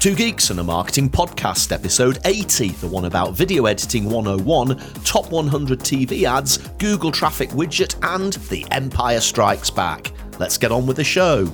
[0.00, 5.30] Two Geeks and a Marketing Podcast, episode 80, the one about video editing 101, top
[5.30, 10.10] 100 TV ads, Google Traffic Widget, and The Empire Strikes Back.
[10.38, 11.44] Let's get on with the show.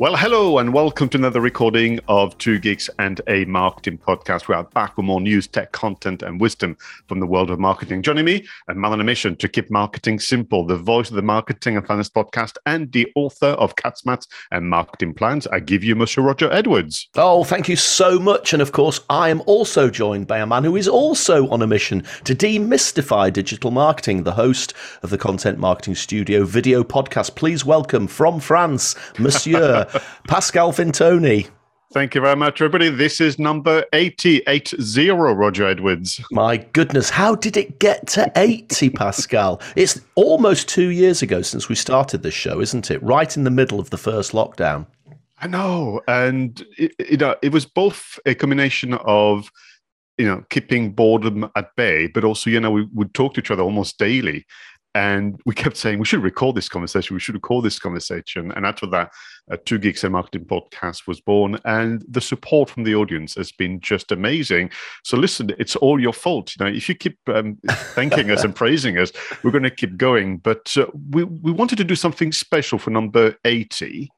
[0.00, 4.46] Well, hello and welcome to another recording of Two Geeks and a Marketing Podcast.
[4.46, 6.76] We are back with more news, tech content, and wisdom
[7.08, 8.02] from the world of marketing.
[8.02, 11.22] Joining me, a man on a mission to keep marketing simple, the voice of the
[11.22, 15.48] Marketing and Finance Podcast, and the author of Cat's Mats and Marketing Plans.
[15.48, 17.08] I give you Monsieur Roger Edwards.
[17.16, 18.52] Oh, thank you so much.
[18.52, 21.66] And of course, I am also joined by a man who is also on a
[21.66, 27.34] mission to demystify digital marketing, the host of the Content Marketing Studio video podcast.
[27.34, 29.86] Please welcome from France, Monsieur.
[30.26, 31.48] Pascal Fintoni.
[31.90, 32.90] Thank you very much, everybody.
[32.90, 36.20] This is number 880, Roger Edwards.
[36.30, 39.62] My goodness, how did it get to 80, Pascal?
[39.74, 43.02] It's almost two years ago since we started this show, isn't it?
[43.02, 44.86] Right in the middle of the first lockdown.
[45.40, 46.02] I know.
[46.06, 49.50] And, it, you know, it was both a combination of,
[50.18, 53.50] you know, keeping boredom at bay, but also, you know, we would talk to each
[53.50, 54.44] other almost daily.
[54.94, 57.14] And we kept saying, we should record this conversation.
[57.14, 58.50] We should record this conversation.
[58.52, 59.12] And after that,
[59.50, 61.58] uh, Two Geeks and Marketing podcast was born.
[61.64, 64.70] And the support from the audience has been just amazing.
[65.04, 66.52] So listen, it's all your fault.
[66.58, 67.58] You know, if you keep um,
[67.94, 70.38] thanking us and praising us, we're going to keep going.
[70.38, 74.08] But uh, we, we wanted to do something special for number 80.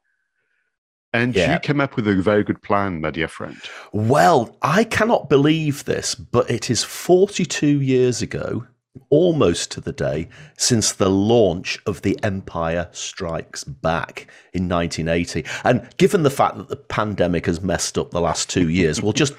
[1.12, 1.54] And yeah.
[1.54, 3.60] you came up with a very good plan, my dear friend.
[3.92, 8.66] Well, I cannot believe this, but it is 42 years ago
[9.08, 15.44] almost to the day since the launch of The Empire Strikes Back in 1980.
[15.64, 19.12] And given the fact that the pandemic has messed up the last two years, we'll
[19.12, 19.34] just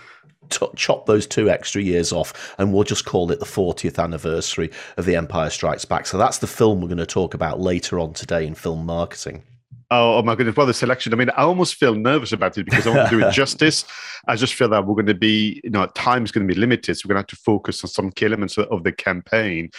[0.49, 4.72] t- chop those two extra years off and we'll just call it the 40th anniversary
[4.97, 6.05] of The Empire Strikes Back.
[6.05, 9.44] So that's the film we're going to talk about later on today in film marketing.
[9.94, 10.56] Oh, oh, my goodness!
[10.56, 11.14] Well, the selection.
[11.14, 13.84] I mean, I almost feel nervous about it because I want to do it justice.
[14.25, 16.57] I just feel that we're going to be, you know, time is going to be
[16.57, 19.69] limited, so we're going to have to focus on some key elements of the campaign.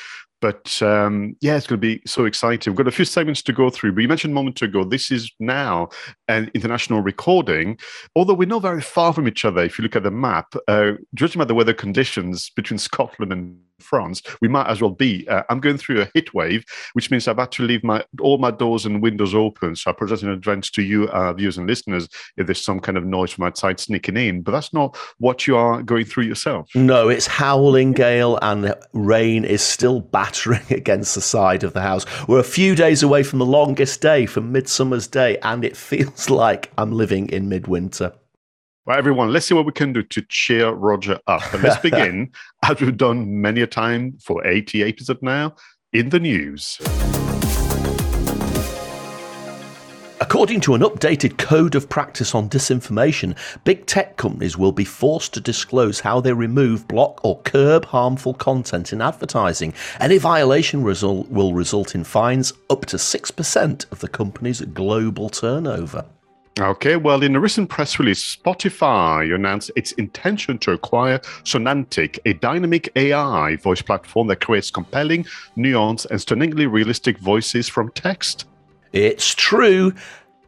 [0.43, 2.73] But um, yeah, it's going to be so exciting.
[2.73, 3.93] We've got a few segments to go through.
[3.93, 5.89] But you mentioned a moment ago, this is now
[6.27, 7.79] an international recording.
[8.17, 10.93] Although we're not very far from each other, if you look at the map, uh,
[11.15, 15.26] judging by the weather conditions between Scotland and France, we might as well be.
[15.28, 18.38] Uh, I'm going through a heat wave, which means I've had to leave my all
[18.38, 19.76] my doors and windows open.
[19.76, 22.97] So I apologize in advance to you, uh, viewers and listeners, if there's some kind
[22.97, 24.43] of noise from outside sneaking in.
[24.43, 26.69] But that's not what you are going through yourself.
[26.75, 32.06] No, it's howling gale and rain is still battering against the side of the house.
[32.28, 36.31] We're a few days away from the longest day, from Midsummer's Day, and it feels
[36.43, 38.12] like I'm living in midwinter.
[38.84, 41.54] Well, everyone, let's see what we can do to cheer Roger up.
[41.54, 42.32] And let's begin,
[42.65, 45.54] as we've done many a time for 80 episodes now,
[45.93, 46.81] in the news.
[50.20, 55.32] According to an updated code of practice on disinformation, big tech companies will be forced
[55.34, 59.75] to disclose how they remove, block, or curb harmful content in advertising.
[60.00, 66.04] Any violation result will result in fines up to 6% of the company's global turnover.
[66.61, 72.35] Okay, well, in a recent press release, Spotify announced its intention to acquire Sonantic, a
[72.35, 75.25] dynamic AI voice platform that creates compelling,
[75.57, 78.45] nuanced, and stunningly realistic voices from text.
[78.93, 79.95] It's true.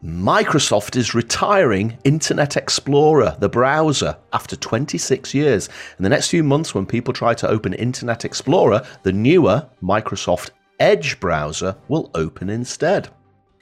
[0.03, 5.69] Microsoft is retiring Internet Explorer, the browser, after 26 years.
[5.97, 10.51] In the next few months, when people try to open Internet Explorer, the newer Microsoft
[10.79, 13.09] Edge browser will open instead.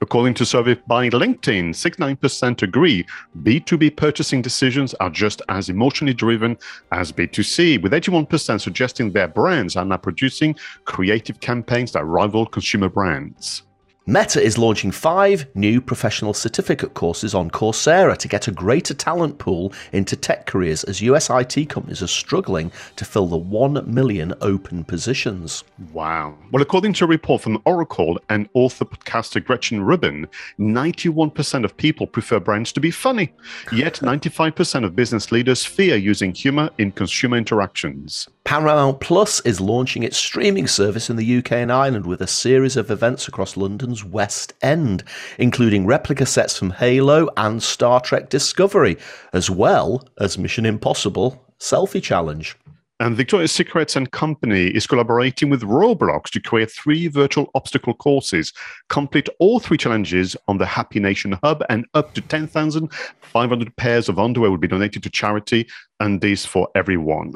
[0.04, 3.06] According to survey by LinkedIn, 69% agree
[3.42, 6.58] B2B purchasing decisions are just as emotionally driven
[6.92, 12.90] as B2C, with 81% suggesting their brands are now producing creative campaigns that rival consumer
[12.90, 13.64] brands.
[14.06, 19.38] Meta is launching five new professional certificate courses on Coursera to get a greater talent
[19.38, 24.34] pool into tech careers as US IT companies are struggling to fill the 1 million
[24.42, 25.64] open positions.
[25.94, 26.38] Wow.
[26.52, 30.28] Well, according to a report from Oracle and author podcaster Gretchen Rubin,
[30.60, 33.32] 91% of people prefer brands to be funny,
[33.72, 38.28] yet 95% of business leaders fear using humor in consumer interactions.
[38.46, 42.76] Paramount Plus is launching its streaming service in the UK and Ireland with a series
[42.76, 45.04] of events across London's West End,
[45.40, 48.98] including replica sets from Halo and Star Trek Discovery,
[49.32, 52.58] as well as Mission Impossible Selfie Challenge.
[53.00, 58.54] And Victoria's Secrets and Company is collaborating with Roblox to create three virtual obstacle courses.
[58.90, 64.20] Complete all three challenges on the Happy Nation Hub, and up to 10,500 pairs of
[64.20, 65.68] underwear will be donated to charity,
[66.02, 67.36] and these for everyone.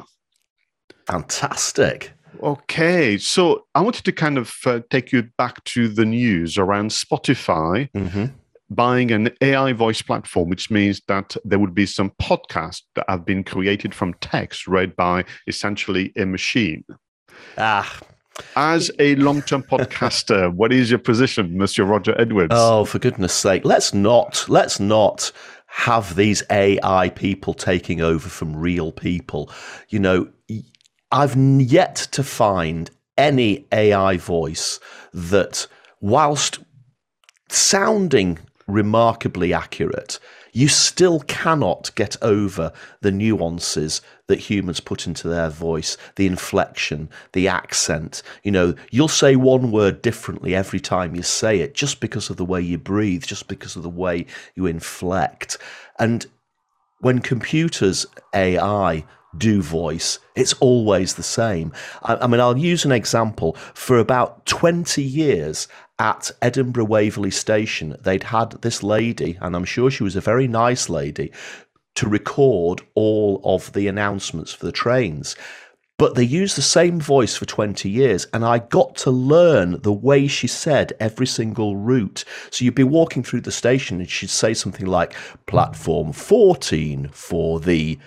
[1.10, 2.12] Fantastic.
[2.42, 6.90] Okay, so I wanted to kind of uh, take you back to the news around
[6.90, 7.90] Spotify.
[7.92, 8.26] Mm-hmm.
[8.70, 13.24] buying an AI voice platform, which means that there would be some podcasts that have
[13.24, 16.84] been created from text read by essentially a machine.
[17.56, 17.98] Ah,
[18.56, 22.52] As a long term podcaster, what is your position, Monsieur Roger Edwards?
[22.54, 25.32] Oh, for goodness sake, let's not let's not
[25.66, 29.50] have these AI people taking over from real people.
[29.88, 30.28] You know,
[31.10, 34.78] I've yet to find any AI voice
[35.12, 35.66] that,
[36.00, 36.58] whilst
[37.48, 40.20] sounding remarkably accurate,
[40.52, 47.08] you still cannot get over the nuances that humans put into their voice, the inflection,
[47.32, 48.22] the accent.
[48.42, 52.36] You know, you'll say one word differently every time you say it just because of
[52.36, 55.58] the way you breathe, just because of the way you inflect.
[55.98, 56.26] And
[57.00, 59.04] when computers, AI,
[59.36, 61.72] do voice, it's always the same.
[62.02, 63.54] I, I, mean, I'll use an example.
[63.74, 69.90] For about 20 years at Edinburgh Waverley Station, they'd had this lady, and I'm sure
[69.90, 71.32] she was a very nice lady,
[71.96, 75.36] to record all of the announcements for the trains.
[75.98, 79.92] But they used the same voice for 20 years, and I got to learn the
[79.92, 82.24] way she said every single route.
[82.50, 85.14] So you'd be walking through the station, and she'd say something like,
[85.46, 87.98] Platform 14 for the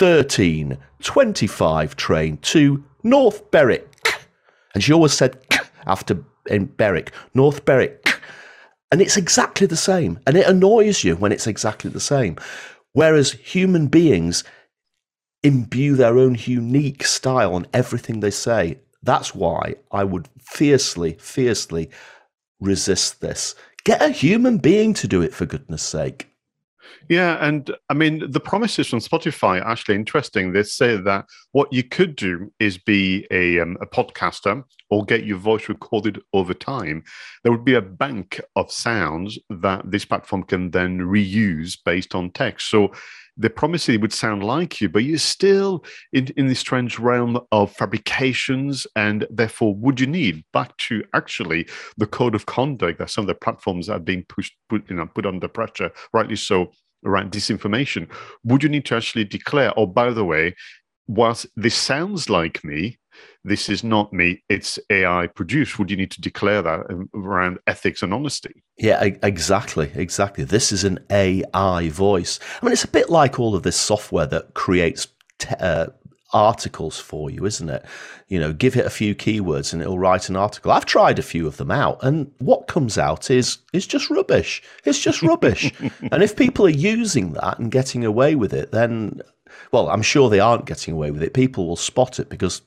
[0.00, 3.84] 1325 train to North Berwick.
[4.74, 5.38] And she always said
[5.86, 8.20] after in Berwick, North Berwick.
[8.90, 10.18] And it's exactly the same.
[10.26, 12.36] And it annoys you when it's exactly the same.
[12.92, 14.44] Whereas human beings
[15.42, 18.78] imbue their own unique style on everything they say.
[19.02, 21.90] That's why I would fiercely, fiercely
[22.60, 23.54] resist this.
[23.84, 26.28] Get a human being to do it, for goodness sake.
[27.08, 30.52] Yeah, and I mean the promises from Spotify are actually interesting.
[30.52, 35.24] They say that what you could do is be a, um, a podcaster or get
[35.24, 37.04] your voice recorded over time.
[37.42, 42.30] There would be a bank of sounds that this platform can then reuse based on
[42.30, 42.70] text.
[42.70, 42.92] So
[43.38, 47.38] the promise it would sound like you, but you're still in, in this strange realm
[47.52, 53.10] of fabrications, and therefore, would you need back to actually the code of conduct that
[53.10, 56.72] some of the platforms are being pushed, put, you know, put under pressure, rightly so,
[57.04, 58.08] around disinformation?
[58.44, 60.54] Would you need to actually declare, oh, by the way,
[61.06, 62.98] whilst this sounds like me,
[63.44, 65.78] this is not me, it's AI produced.
[65.78, 68.62] Would you need to declare that around ethics and honesty?
[68.78, 70.44] Yeah, exactly, exactly.
[70.44, 72.38] This is an AI voice.
[72.60, 75.86] I mean, it's a bit like all of this software that creates t- uh,
[76.32, 77.84] articles for you, isn't it?
[78.28, 80.70] You know, give it a few keywords and it'll write an article.
[80.70, 84.62] I've tried a few of them out, and what comes out is is just rubbish.
[84.84, 85.72] It's just rubbish.
[86.12, 89.22] and if people are using that and getting away with it, then
[89.72, 91.34] well, I'm sure they aren't getting away with it.
[91.34, 92.62] People will spot it because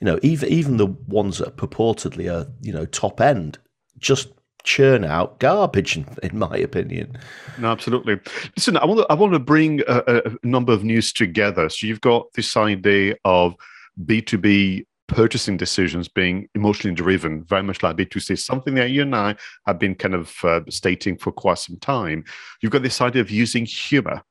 [0.00, 3.58] you know, even even the ones that purportedly are you know top end
[3.98, 4.28] just
[4.64, 7.18] churn out garbage, in, in my opinion.
[7.58, 8.20] No, absolutely.
[8.56, 11.68] Listen, I want to I want to bring a, a number of news together.
[11.68, 13.54] So you've got this idea of
[14.04, 19.02] B two B purchasing decisions being emotionally driven, very much like B2C, something that you
[19.02, 19.36] and I
[19.66, 22.24] have been kind of uh, stating for quite some time.
[22.60, 24.22] You've got this idea of using humor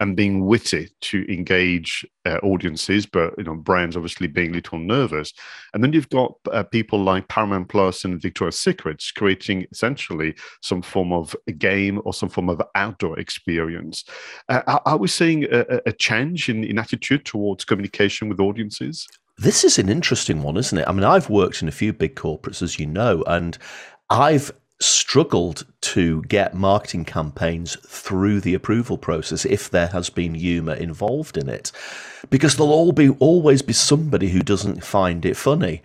[0.00, 4.78] and being witty to engage uh, audiences, but you know brands obviously being a little
[4.78, 5.32] nervous.
[5.72, 10.82] And then you've got uh, people like Paramount Plus and Victoria's Secrets creating essentially some
[10.82, 14.04] form of a game or some form of outdoor experience.
[14.48, 19.06] Uh, are, are, we seeing a, a change in, in attitude towards communication with audiences?
[19.36, 20.86] This is an interesting one, isn't it?
[20.86, 23.58] I mean, I've worked in a few big corporates, as you know, and
[24.10, 30.74] I've struggled to get marketing campaigns through the approval process if there has been humor
[30.74, 31.70] involved in it.
[32.30, 35.82] Because there'll all be always be somebody who doesn't find it funny.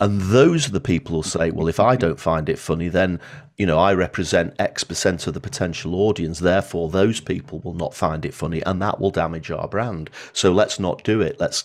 [0.00, 3.20] And those are the people who say well if i don't find it funny then
[3.56, 6.40] you know i represent x percent of the potential audience.
[6.40, 10.10] Therefore those people will not find it funny and that will damage our brand.
[10.32, 11.36] So let's not do it.
[11.38, 11.64] Let's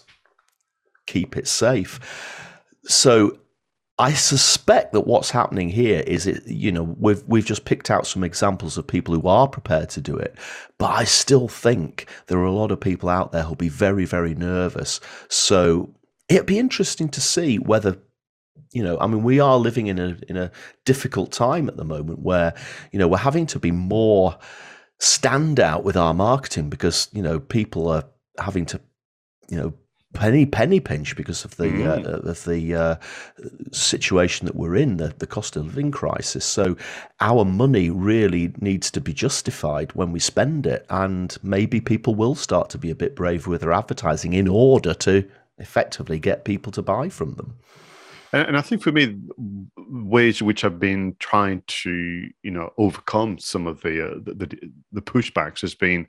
[1.08, 2.00] keep it safe.
[2.84, 3.40] So
[4.00, 8.06] I suspect that what's happening here is it, you know, we've we've just picked out
[8.06, 10.36] some examples of people who are prepared to do it,
[10.78, 14.06] but I still think there are a lot of people out there who'll be very,
[14.06, 15.00] very nervous.
[15.30, 15.90] So
[16.30, 17.98] it'd be interesting to see whether
[18.74, 20.52] you know, I mean, we are living in a in a
[20.86, 22.54] difficult time at the moment where,
[22.92, 24.38] you know, we're having to be more
[25.00, 28.04] stand out with our marketing because, you know, people are
[28.38, 28.82] having to,
[29.50, 29.74] you know,
[30.18, 32.06] penny penny pinch because of the mm.
[32.06, 32.96] uh, of the uh,
[33.72, 36.44] situation that we're in, the, the cost of living crisis.
[36.44, 36.76] So
[37.22, 42.36] our money really needs to be justified when we spend it, and maybe people will
[42.36, 45.24] start to be a bit braver with their advertising in order to
[45.60, 47.58] effectively get people to buy from them.
[48.34, 49.18] And, and I think for me,
[49.76, 54.72] ways which I've been trying to, you know, overcome some of the, uh, the, the
[54.92, 56.08] the pushbacks has been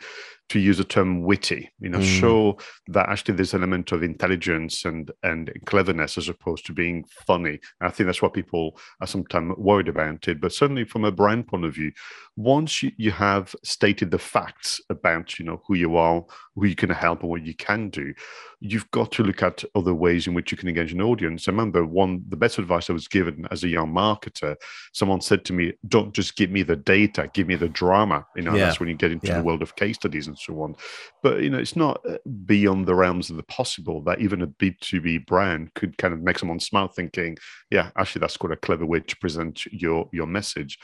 [0.49, 2.21] to use the term witty, you know, mm.
[2.21, 7.05] show that actually there's an element of intelligence and and cleverness as opposed to being
[7.27, 7.61] funny.
[7.81, 10.41] And I think that's what people are sometimes worried about it.
[10.41, 11.93] But certainly from a brand point of view,
[12.37, 16.75] once you, you have stated the facts about, you know, who you are, who you
[16.75, 18.15] can help and what you can do,
[18.61, 21.47] you've got to look at other ways in which you can engage an audience.
[21.47, 24.57] I remember one the best advice I was given as a young marketer,
[24.93, 28.27] someone said to me, Don't just give me the data, give me the drama.
[28.35, 28.67] You know, yeah.
[28.67, 29.39] that's when you get into yeah.
[29.39, 30.75] the world of case studies and so on.
[31.23, 34.49] But you know, it's not uh, beyond the realms of the possible that even a
[34.49, 37.39] B2B brand could kind of make someone smile thinking,
[37.71, 40.79] yeah, actually that's quite a clever way to present your your message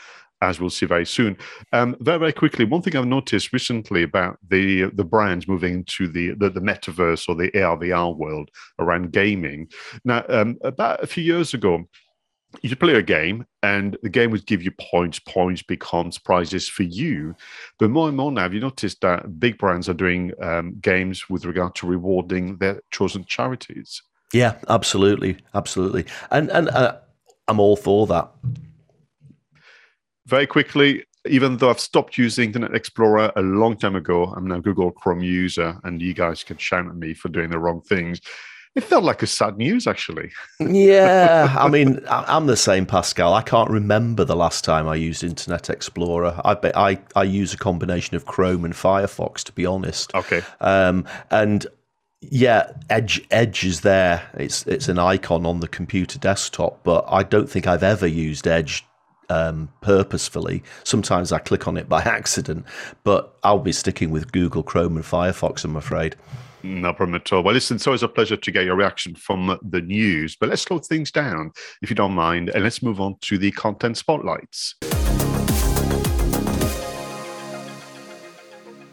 [0.44, 1.36] as we'll see very soon.
[1.72, 6.08] Um, very, very quickly, one thing I've noticed recently about the the brands moving into
[6.08, 9.68] the, the, the metaverse or the AR VR world around gaming.
[10.04, 11.84] Now, um, about a few years ago,
[12.62, 16.68] you could play a game and the game would give you points points becomes prizes
[16.68, 17.34] for you
[17.78, 21.28] but more and more now have you noticed that big brands are doing um, games
[21.28, 26.96] with regard to rewarding their chosen charities yeah absolutely absolutely and and uh,
[27.48, 28.30] i'm all for that
[30.26, 34.56] very quickly even though I've stopped using Internet Explorer a long time ago, I'm now
[34.56, 37.80] a Google Chrome user, and you guys can shout at me for doing the wrong
[37.80, 38.20] things.
[38.74, 40.32] It felt like a sad news, actually.
[40.58, 43.32] yeah, I mean, I'm the same, Pascal.
[43.32, 46.40] I can't remember the last time I used Internet Explorer.
[46.44, 50.14] I I, I use a combination of Chrome and Firefox, to be honest.
[50.14, 50.42] Okay.
[50.60, 51.66] Um, and
[52.20, 54.28] yeah, Edge Edge is there.
[54.34, 58.48] It's it's an icon on the computer desktop, but I don't think I've ever used
[58.48, 58.84] Edge
[59.28, 60.62] um, purposefully.
[60.84, 62.64] Sometimes I click on it by accident,
[63.02, 65.64] but I'll be sticking with Google Chrome and Firefox.
[65.64, 66.16] I'm afraid.
[66.62, 67.42] No problem at all.
[67.42, 70.62] Well, listen, it's always a pleasure to get your reaction from the news, but let's
[70.62, 71.52] slow things down,
[71.82, 74.74] if you don't mind, and let's move on to the content spotlights.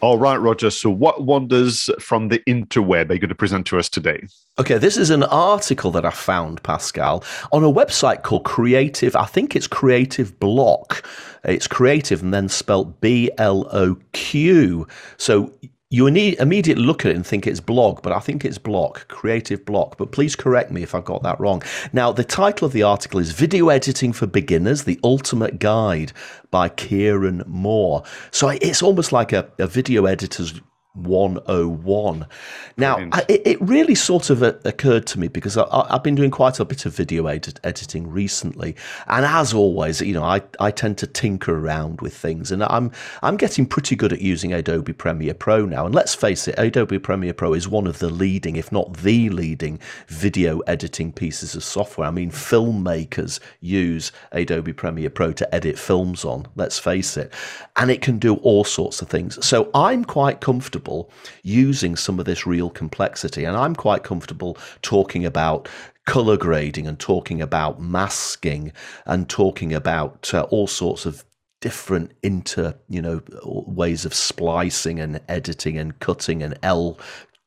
[0.01, 0.71] All right, Roger.
[0.71, 4.25] So, what wonders from the interweb are you going to present to us today?
[4.57, 9.15] Okay, this is an article that I found, Pascal, on a website called Creative.
[9.15, 11.07] I think it's Creative Block.
[11.43, 14.87] It's creative and then spelt B L O Q.
[15.17, 15.53] So,
[15.91, 19.65] you immediately look at it and think it's blog, but I think it's block, creative
[19.65, 19.97] block.
[19.97, 21.61] But please correct me if I've got that wrong.
[21.91, 26.13] Now, the title of the article is Video Editing for Beginners The Ultimate Guide
[26.49, 28.03] by Kieran Moore.
[28.31, 30.61] So it's almost like a, a video editor's
[30.93, 32.27] 101.
[32.75, 36.31] Now, I, it really sort of uh, occurred to me because I, have been doing
[36.31, 38.75] quite a bit of video edit, editing recently,
[39.07, 42.91] and as always, you know, I, I tend to tinker around with things, and I'm
[43.21, 45.85] I'm getting pretty good at using Adobe Premiere Pro now.
[45.85, 49.29] And let's face it, Adobe Premiere Pro is one of the leading, if not the
[49.29, 52.09] leading, video editing pieces of software.
[52.09, 56.47] I mean, filmmakers use Adobe Premiere Pro to edit films on.
[56.55, 57.31] Let's face it,
[57.77, 59.45] and it can do all sorts of things.
[59.45, 61.11] So I'm quite comfortable comfortable
[61.43, 63.45] using some of this real complexity.
[63.45, 65.69] And I'm quite comfortable talking about
[66.05, 68.71] color grading and talking about masking
[69.05, 71.23] and talking about uh, all sorts of
[71.61, 76.97] different inter you know ways of splicing and editing and cutting and L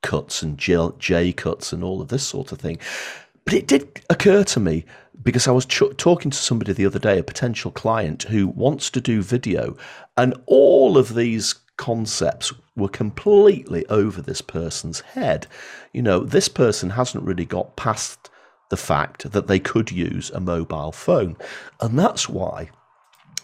[0.03, 2.79] cuts and J, J cuts and all of this sort of thing.
[3.45, 4.85] But it did occur to me
[5.23, 8.91] because I was ch- talking to somebody the other day, a potential client who wants
[8.91, 9.76] to do video,
[10.17, 15.47] and all of these concepts were completely over this person's head.
[15.93, 18.31] You know, this person hasn't really got past
[18.71, 21.37] the fact that they could use a mobile phone.
[21.81, 22.71] And that's why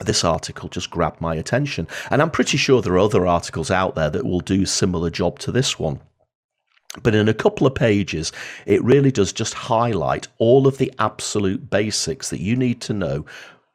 [0.00, 1.86] this article just grabbed my attention.
[2.10, 5.38] And I'm pretty sure there are other articles out there that will do similar job
[5.40, 6.00] to this one.
[7.02, 8.32] But in a couple of pages,
[8.66, 13.26] it really does just highlight all of the absolute basics that you need to know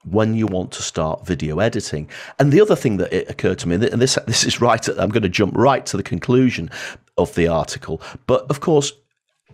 [0.09, 2.09] when you want to start video editing.
[2.39, 5.09] And the other thing that it occurred to me, and this this is right, I'm
[5.09, 6.69] going to jump right to the conclusion
[7.17, 8.01] of the article.
[8.27, 8.93] But of course,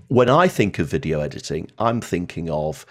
[0.08, 2.86] when I think of video editing, I'm thinking of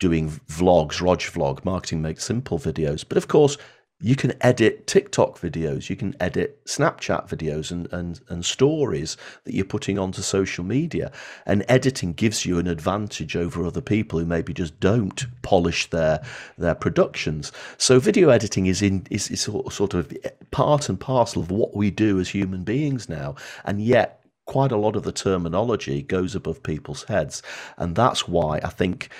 [0.00, 3.04] doing vlogs, Rog vlog, marketing makes simple videos.
[3.08, 3.56] But of course,
[4.00, 9.54] you can edit TikTok videos, you can edit Snapchat videos and, and, and stories that
[9.54, 11.10] you're putting onto social media.
[11.46, 16.22] And editing gives you an advantage over other people who maybe just don't polish their
[16.56, 17.50] their productions.
[17.76, 20.16] So video editing is in is, is sort of
[20.52, 23.34] part and parcel of what we do as human beings now.
[23.64, 27.42] And yet quite a lot of the terminology goes above people's heads.
[27.76, 29.10] And that's why I think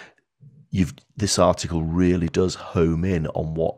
[0.70, 3.76] you've this article really does home in on what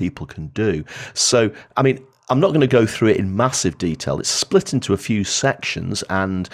[0.00, 0.82] people can do.
[1.12, 4.18] So, I mean, I'm not going to go through it in massive detail.
[4.18, 6.48] It's split into a few sections, and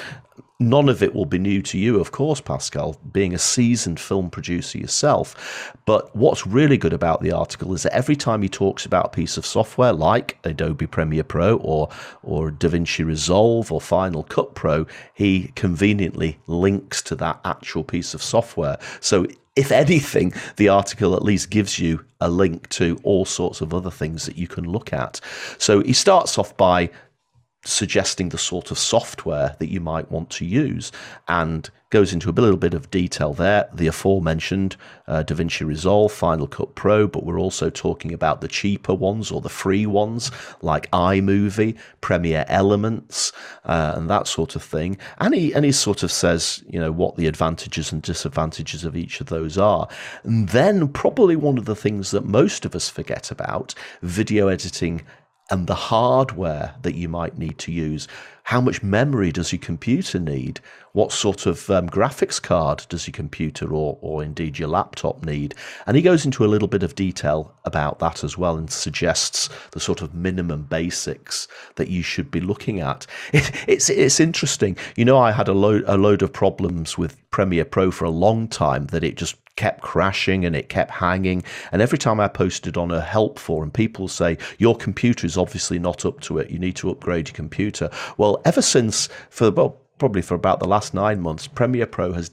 [0.59, 4.31] none of it will be new to you, of course, Pascal, being a seasoned film
[4.31, 5.73] producer yourself.
[5.85, 9.11] But what's really good about the article is that every time he talks about a
[9.11, 11.89] piece of software like Adobe Premiere Pro or
[12.25, 18.23] or DaVinci Resolve or Final Cut Pro, he conveniently links to that actual piece of
[18.23, 18.79] software.
[19.01, 19.27] So
[19.57, 23.91] if anything, the article at least gives you a link to all sorts of other
[23.91, 25.21] things that you can look at.
[25.59, 26.91] So he starts off by
[27.67, 30.93] suggesting the sort of software that you might want to use
[31.29, 33.69] and goes into a little bit of detail there.
[33.73, 38.95] The aforementioned uh, DaVinci Resolve, Final Cut Pro, but we're also talking about the cheaper
[38.95, 40.31] ones or the free ones
[40.63, 43.33] like iMovie, Premiere Elements,
[43.65, 44.99] uh, and that sort of thing.
[45.19, 48.97] And he, and he sort of says, you know, what the advantages and disadvantages of
[48.97, 49.89] each of those are.
[50.25, 55.03] And then, probably one of the things that most of us forget about video editing
[55.51, 58.09] and the hardware that you might need to use.
[58.45, 60.61] How much memory does your computer need?
[60.93, 65.55] What sort of um, graphics card does your computer or, or indeed your laptop need?
[65.87, 69.49] And he goes into a little bit of detail about that as well and suggests
[69.73, 73.07] the sort of minimum basics that you should be looking at.
[73.33, 74.77] It, it's, it's interesting.
[74.97, 78.11] You know, I had a load, a load of problems with Premiere Pro for a
[78.11, 81.43] long time that it just kept crashing and it kept hanging.
[81.73, 85.79] And every time I posted on a help forum, people say, Your computer is obviously
[85.79, 86.51] not up to it.
[86.51, 87.91] You need to upgrade your computer.
[88.17, 92.31] Well, ever since, for well, probably for about the last nine months, Premiere Pro has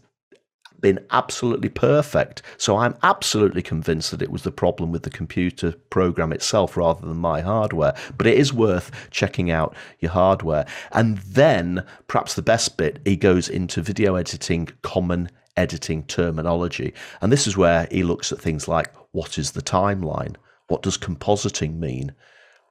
[0.84, 2.44] been absolutely perfect.
[2.58, 7.08] So I'm absolutely convinced that it was the problem with the computer program itself rather
[7.08, 7.96] than my hardware.
[8.18, 10.65] But it is worth checking out your hardware.
[10.92, 16.93] And then, perhaps the best bit, he goes into video editing common editing terminology.
[17.22, 20.36] And this is where he looks at things like what is the timeline?
[20.67, 22.13] What does compositing mean?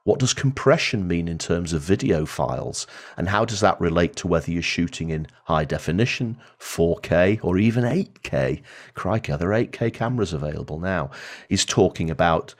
[0.04, 2.88] What does compression mean in terms of video files?
[3.16, 7.84] And how does that relate to whether you're shooting in high definition, 4K, or even
[7.84, 8.62] 8K?
[8.94, 11.10] Crikey, are there 8K cameras available now?
[11.48, 12.54] He's talking about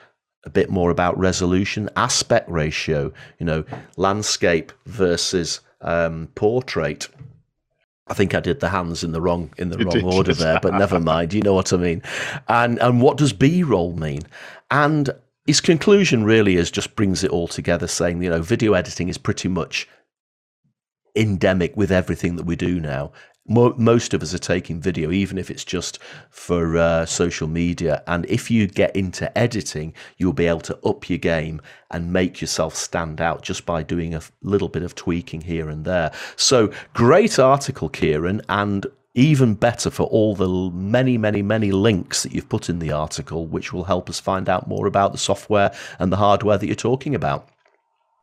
[0.45, 3.65] a bit more about resolution, aspect ratio, you know,
[3.97, 7.09] landscape versus um, portrait
[8.09, 10.75] I think I did the hands in the wrong in the wrong order there, but
[10.75, 11.33] never mind.
[11.33, 12.03] You know what I mean.
[12.49, 14.23] And and what does B roll mean?
[14.71, 15.11] And
[15.47, 19.19] his conclusion really is just brings it all together, saying you know video editing is
[19.19, 19.89] pretty much
[21.15, 23.13] endemic with everything that we do now
[23.49, 25.99] mo- most of us are taking video, even if it's just
[26.31, 28.03] for uh, social media.
[28.07, 32.41] And if you get into editing, you'll be able to up your game and make
[32.41, 36.13] yourself stand out just by doing a little bit of tweaking here and there.
[36.37, 42.33] So, great article, Kieran, and even better for all the many, many, many links that
[42.33, 45.75] you've put in the article, which will help us find out more about the software
[45.99, 47.49] and the hardware that you're talking about.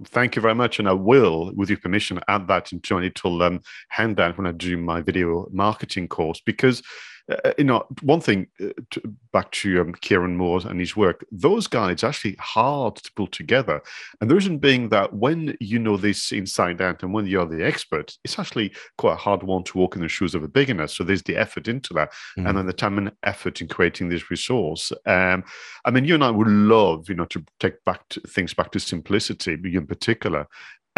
[0.06, 0.80] Thank you very much.
[0.80, 4.52] And I will, with your permission, add that into my little um, handout when I
[4.54, 6.82] do my video marketing course because
[7.30, 11.26] uh, you know, one thing uh, to, back to um, Kieran Moore and his work,
[11.32, 13.82] those guides are actually hard to pull together.
[14.20, 17.66] And the reason being that when you know this inside out and when you're the
[17.66, 20.88] expert, it's actually quite a hard one to walk in the shoes of a beginner.
[20.88, 22.48] So there's the effort into that mm-hmm.
[22.48, 24.92] and then the time and effort in creating this resource.
[25.06, 25.44] Um,
[25.86, 28.72] I mean, you and I would love, you know, to take back to, things back
[28.72, 30.48] to simplicity, in particular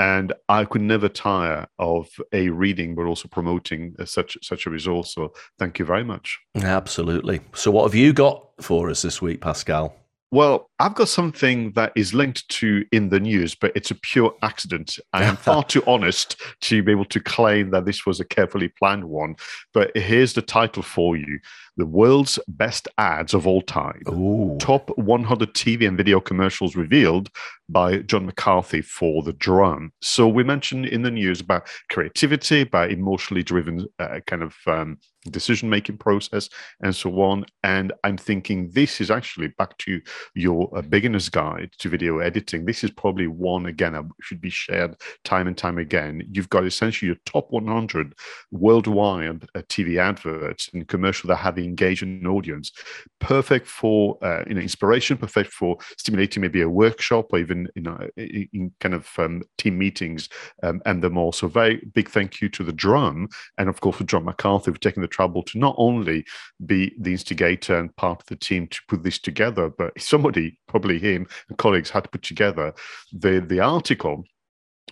[0.01, 4.71] and I could never tire of a reading, but also promoting uh, such such a
[4.71, 5.13] resource.
[5.13, 6.39] So thank you very much.
[6.55, 7.41] Absolutely.
[7.53, 9.95] So what have you got for us this week, Pascal?
[10.33, 14.33] Well, I've got something that is linked to in the news, but it's a pure
[14.41, 14.97] accident.
[15.11, 18.69] I am far too honest to be able to claim that this was a carefully
[18.69, 19.35] planned one.
[19.73, 21.39] But here's the title for you
[21.75, 24.01] The World's Best Ads of All Time.
[24.07, 24.57] Ooh.
[24.57, 27.29] Top 100 TV and video commercials revealed
[27.67, 29.91] by John McCarthy for The Drum.
[30.01, 34.97] So we mentioned in the news about creativity, about emotionally driven uh, kind of um,
[35.29, 36.49] decision making process,
[36.81, 37.45] and so on.
[37.63, 40.01] And I'm thinking this is actually back to
[40.33, 42.65] your a beginner's guide to video editing.
[42.65, 46.27] This is probably one again that should be shared time and time again.
[46.31, 48.13] You've got essentially your top 100
[48.51, 52.71] worldwide uh, TV adverts and commercial that have engaged an audience,
[53.19, 57.81] perfect for uh, you know inspiration, perfect for stimulating maybe a workshop or even you
[57.81, 60.29] know in kind of um, team meetings
[60.63, 61.31] um, and them all.
[61.31, 64.79] So very big thank you to the drum and of course for John McCarthy for
[64.79, 66.25] taking the trouble to not only
[66.65, 70.99] be the instigator and part of the team to put this together, but somebody, probably
[70.99, 72.73] him and colleagues, had to put together
[73.13, 74.23] the, the article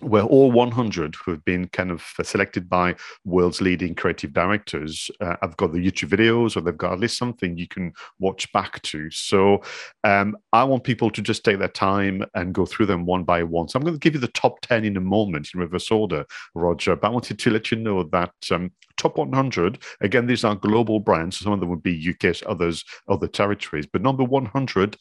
[0.00, 5.36] where all 100 who have been kind of selected by world's leading creative directors uh,
[5.42, 8.80] have got the YouTube videos or they've got at least something you can watch back
[8.82, 9.10] to.
[9.10, 9.62] So
[10.04, 13.42] um, I want people to just take their time and go through them one by
[13.42, 13.68] one.
[13.68, 16.24] So I'm going to give you the top 10 in a moment in reverse order,
[16.54, 16.96] Roger.
[16.96, 21.00] But I wanted to let you know that um, top 100, again, these are global
[21.00, 21.38] brands.
[21.38, 23.86] So some of them would be UK, others, other territories.
[23.86, 24.96] But number 100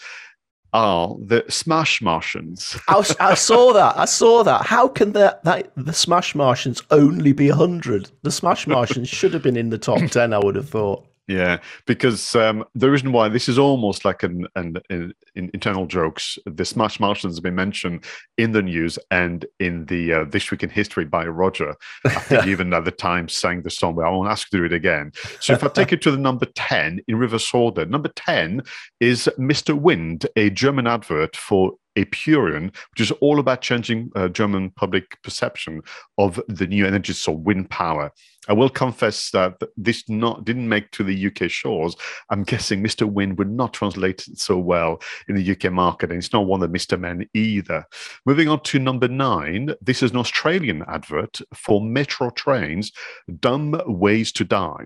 [0.73, 2.77] are the Smash Martians.
[2.87, 3.97] I, I, saw that.
[3.97, 4.65] I saw that.
[4.65, 8.11] How can the, that, the Smash Martians only be 100?
[8.21, 11.08] The Smash Martians should have been in the top 10, I would have thought.
[11.29, 15.85] Yeah, because um, the reason why this is almost like an, an, an, an, internal
[15.85, 16.39] jokes.
[16.47, 18.05] The Smash Martians have been mentioned
[18.39, 21.75] in the news and in the uh, This Week in History by Roger.
[22.03, 24.67] I think even at the time sang the song, but I won't ask you to
[24.67, 25.11] do it again.
[25.39, 28.63] So if I take it to the number 10 in reverse order, number 10
[28.99, 29.79] is Mr.
[29.79, 35.81] Wind, a German advert for Epurion, which is all about changing uh, German public perception
[36.17, 38.11] of the new energy so wind power.
[38.47, 41.95] I will confess that this not didn't make to the UK shores.
[42.31, 43.09] I'm guessing Mr.
[43.09, 46.71] Wind would not translate so well in the UK market, and it's not one of
[46.71, 46.99] Mr.
[46.99, 47.85] Men either.
[48.25, 52.91] Moving on to number nine, this is an Australian advert for metro trains,
[53.39, 54.85] Dumb Ways to Die.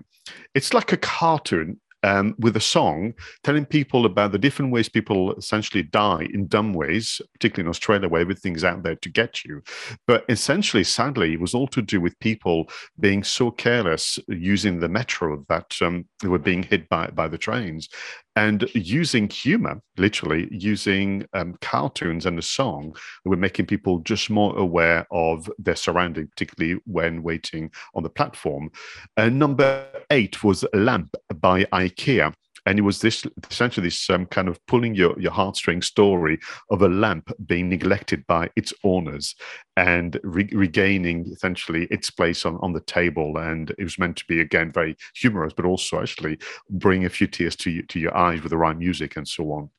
[0.54, 5.34] It's like a cartoon um, with a song telling people about the different ways people
[5.34, 9.62] essentially die in dumb ways, particularly in Australia, where everything's out there to get you.
[10.06, 12.68] But essentially, sadly, it was all to do with people
[13.00, 17.38] being so careless using the metro that um, they were being hit by, by the
[17.38, 17.88] trains
[18.36, 24.56] and using humor, literally using um, cartoons and a song, we're making people just more
[24.58, 28.70] aware of their surrounding, particularly when waiting on the platform.
[29.16, 32.34] And number eight was Lamp by IKEA
[32.66, 36.38] and it was this essentially this um, kind of pulling your your heartstring story
[36.70, 39.34] of a lamp being neglected by its owners
[39.76, 43.36] and re- regaining essentially its place on, on the table.
[43.38, 46.38] And it was meant to be again very humorous but also actually
[46.70, 49.52] bring a few tears to you, to your eyes with the right music and so
[49.52, 49.70] on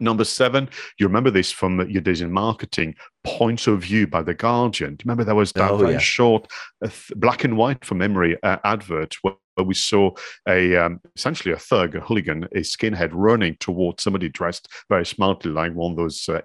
[0.00, 4.34] Number seven, you remember this from your days in marketing, Point of View by The
[4.34, 4.96] Guardian.
[4.96, 5.98] Do you remember there was that oh, very yeah.
[5.98, 6.50] short,
[6.84, 10.10] uh, black and white from memory uh, advert where we saw
[10.48, 15.50] a um, essentially a thug, a hooligan, a skinhead running towards somebody dressed very smartly
[15.50, 16.40] like one of those uh,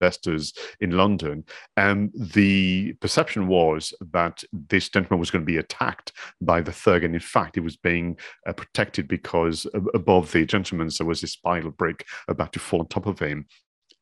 [0.00, 1.44] investors in London.
[1.76, 7.04] And the perception was that this gentleman was going to be attacked by the thug.
[7.04, 11.38] And in fact, he was being uh, protected because above the gentleman, there was this
[11.44, 13.46] of brick about to fall on top of him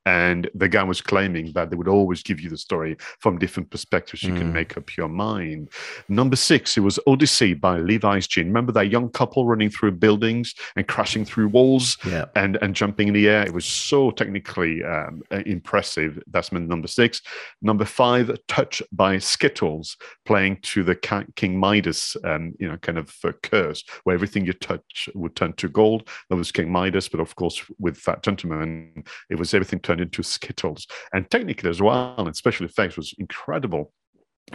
[0.06, 3.70] and the guy was claiming that they would always give you the story from different
[3.70, 4.38] perspectives you mm.
[4.38, 5.70] can make up your mind.
[6.08, 10.54] Number six it was odyssey by levi's jean remember that young couple running through buildings
[10.76, 12.26] and crashing through walls yeah.
[12.36, 13.42] and and jumping in the air?
[13.44, 16.22] It was so technically um, uh, impressive.
[16.26, 17.22] That's number six.
[17.62, 20.96] Number five touch by skittles playing to the
[21.36, 25.68] king midas um, you know kind of curse where everything you touch would turn to
[25.68, 26.08] gold.
[26.28, 30.06] That was king midas but of course with that gentleman it was everything turned turned
[30.06, 30.86] into Skittles.
[31.12, 33.92] And technically as well, and special effects was incredible.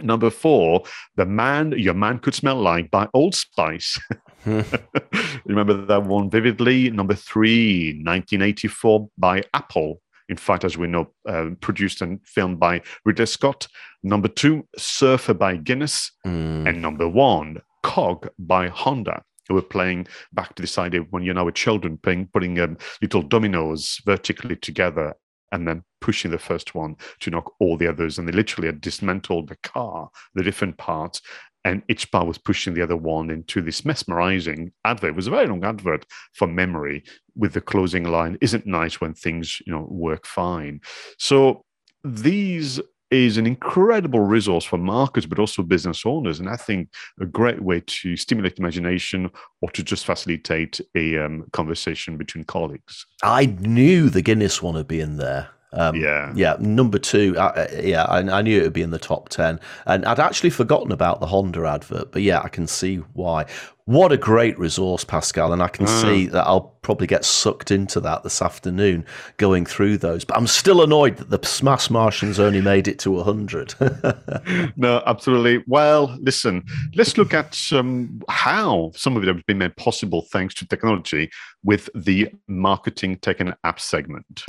[0.02, 0.84] Number four,
[1.16, 3.98] The Man Your Man Could Smell Like by Old Spice.
[5.44, 6.90] Remember that one vividly.
[6.90, 10.00] Number three, 1984 by Apple.
[10.28, 13.66] In fact, as we know, uh, produced and filmed by Ridley Scott.
[14.04, 16.12] Number two, Surfer by Guinness.
[16.24, 16.68] Mm.
[16.68, 21.34] And number one, Cog by Honda who were playing back to this idea when you're
[21.34, 25.12] now with children playing, putting um, little dominoes vertically together
[25.52, 28.18] and then pushing the first one to knock all the others.
[28.18, 31.20] And they literally had dismantled the car, the different parts,
[31.64, 35.10] and each part was pushing the other one into this mesmerizing advert.
[35.10, 37.04] It was a very long advert for memory
[37.36, 40.80] with the closing line, isn't nice when things, you know, work fine.
[41.18, 41.64] So
[42.02, 42.80] these
[43.10, 46.38] is an incredible resource for marketers, but also business owners.
[46.38, 51.46] And I think a great way to stimulate imagination or to just facilitate a um,
[51.52, 53.06] conversation between colleagues.
[53.22, 55.50] I knew the Guinness one would be in there.
[55.72, 56.56] Um, yeah, yeah.
[56.58, 60.04] Number two, uh, yeah, I, I, knew it would be in the top ten, and
[60.04, 63.46] I'd actually forgotten about the Honda advert, but yeah, I can see why.
[63.90, 66.00] What a great resource, Pascal, and I can mm.
[66.00, 69.04] see that I'll probably get sucked into that this afternoon,
[69.36, 70.24] going through those.
[70.24, 73.74] But I'm still annoyed that the Smash Martians only made it to hundred.
[74.76, 75.64] no, absolutely.
[75.66, 80.54] Well, listen, let's look at um, how some of it has been made possible thanks
[80.54, 81.28] to technology
[81.64, 84.44] with the marketing tech and app segment.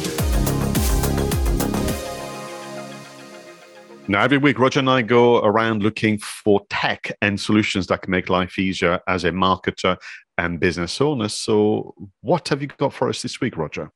[4.08, 8.12] Now, every week, Roger and I go around looking for tech and solutions that can
[8.12, 9.96] make life easier as a marketer
[10.38, 11.30] and business owner.
[11.30, 13.92] So, what have you got for us this week, Roger?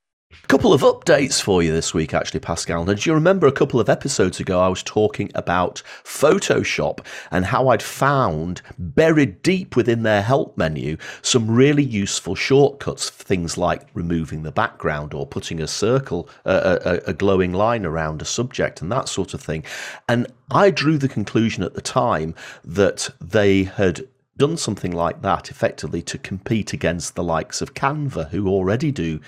[0.46, 2.86] A couple of updates for you this week, actually, Pascal.
[2.86, 7.46] Now, do you remember a couple of episodes ago I was talking about Photoshop and
[7.46, 13.88] how I'd found buried deep within their help menu some really useful shortcuts, things like
[13.96, 18.84] removing the background or putting a circle, a, a, a glowing line around a subject
[18.84, 19.64] and that sort of thing.
[20.08, 24.08] And I drew the conclusion at the time that they had
[24.38, 29.20] done something like that effectively to compete against the likes of Canva, who already do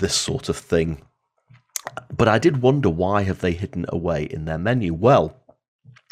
[0.00, 1.02] this sort of thing.
[2.14, 4.92] But I did wonder why have they hidden away in their menu?
[4.92, 5.36] Well,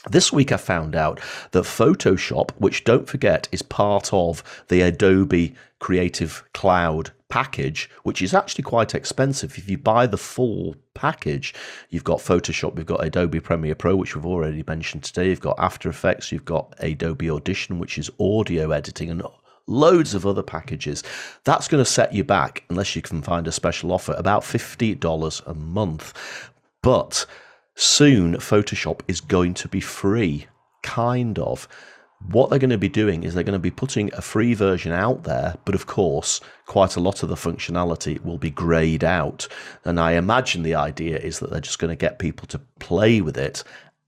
[0.08, 1.20] this week I found out
[1.50, 8.32] that Photoshop, which don't forget is part of the Adobe Creative Cloud package, which is
[8.32, 9.58] actually quite expensive.
[9.58, 11.52] If you buy the full package,
[11.90, 15.58] you've got Photoshop, you've got Adobe Premiere Pro, which we've already mentioned today, you've got
[15.58, 19.22] After Effects, you've got Adobe Audition, which is audio editing, and
[19.68, 21.04] loads of other packages.
[21.44, 25.46] That's going to set you back, unless you can find a special offer, about $50
[25.46, 26.50] a month.
[26.82, 27.26] But
[27.74, 30.46] soon, Photoshop is going to be free,
[30.82, 31.68] kind of.
[32.30, 34.90] What they're going to be doing is they're going to be putting a free version
[34.90, 39.46] out there, but of course, quite a lot of the functionality will be grayed out.
[39.84, 43.20] And I imagine the idea is that they're just going to get people to play
[43.20, 43.62] with it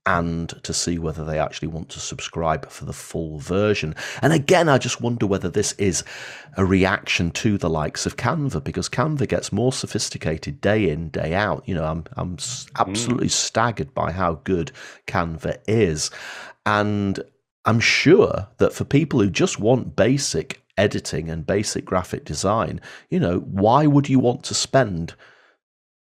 [0.07, 3.95] and to see whether they actually want to subscribe for the full version.
[4.23, 6.05] And again, I just wonder whether this is
[6.57, 11.35] a reaction to the likes of Canva because Canva gets more sophisticated day in, day
[11.35, 11.69] out.
[11.69, 12.39] You know, I'm I'm
[12.79, 13.33] absolutely mm.
[13.33, 14.73] staggered by how good
[15.07, 16.11] Canva is.
[16.65, 17.21] And
[17.67, 23.21] I'm sure that for people who just want basic editing and basic graphic design, you
[23.21, 25.15] know, why would you want to spend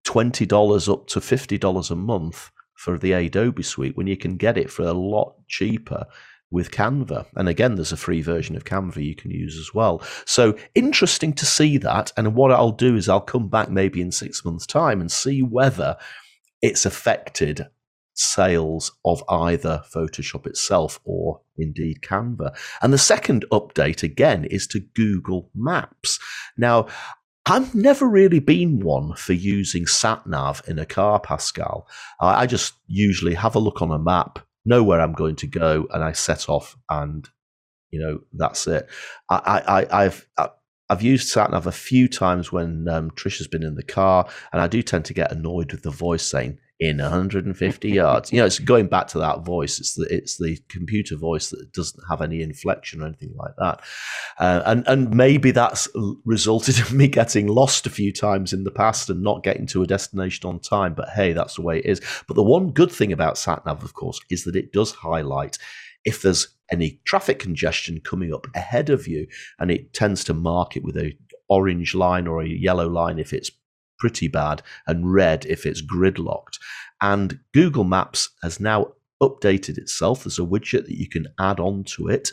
[0.08, 4.72] $20 up to $50 a month for the Adobe suite when you can get it
[4.72, 6.06] for a lot cheaper
[6.50, 7.26] with Canva.
[7.36, 10.02] And again, there's a free version of Canva you can use as well.
[10.26, 12.14] So interesting to see that.
[12.16, 15.42] And what I'll do is I'll come back maybe in six months' time and see
[15.42, 15.98] whether
[16.62, 17.68] it's affected
[18.14, 22.58] sales of either Photoshop itself or indeed Canva.
[22.82, 26.18] And the second update again is to Google Maps.
[26.58, 26.88] Now,
[27.46, 31.88] I've never really been one for using sat nav in a car, Pascal.
[32.20, 35.48] I, I just usually have a look on a map, know where I'm going to
[35.48, 37.28] go, and I set off, and
[37.92, 38.88] you know that's it.
[39.30, 40.28] I, I, I've
[40.90, 44.28] I've used sat nav a few times when um, Trish has been in the car,
[44.52, 48.32] and I do tend to get annoyed with the voice saying in 150 yards.
[48.32, 49.80] You know, it's going back to that voice.
[49.80, 53.82] It's the it's the computer voice that doesn't have any inflection or anything like that.
[54.38, 55.90] Uh, and and maybe that's
[56.24, 59.84] resulted in me getting lost a few times in the past and not getting to
[59.84, 60.94] a destination on time.
[60.94, 62.02] But hey, that's the way it is.
[62.28, 65.58] But the one good thing about SatNav, of course, is that it does highlight
[66.06, 69.28] if there's any traffic congestion coming up ahead of you,
[69.60, 71.14] and it tends to mark it with a
[71.50, 73.52] orange line or a yellow line if it's
[74.00, 76.60] pretty bad, and red if it's gridlocked.
[77.02, 80.24] And Google Maps has now updated itself.
[80.24, 82.32] There's a widget that you can add on to it,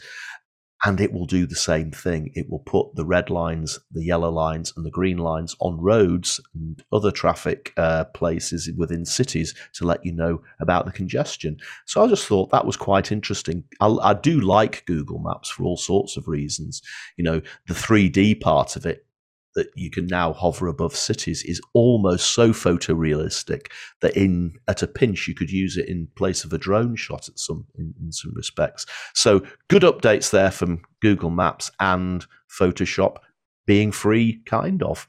[0.85, 2.31] and it will do the same thing.
[2.35, 6.41] It will put the red lines, the yellow lines, and the green lines on roads
[6.55, 11.57] and other traffic uh, places within cities to let you know about the congestion.
[11.87, 13.65] So I just thought that was quite interesting.
[13.81, 16.83] I, I do like Google Maps for all sorts of reasons.
[17.17, 19.06] You know, the 3D part of it
[19.57, 24.87] that you can now hover above cities is almost so photorealistic that in at a
[24.87, 28.13] pinch you could use it in place of a drone shot at some in, in
[28.13, 28.87] some respects.
[29.15, 33.17] So good updates there from Google Maps and Photoshop
[33.67, 35.09] being free, kind of.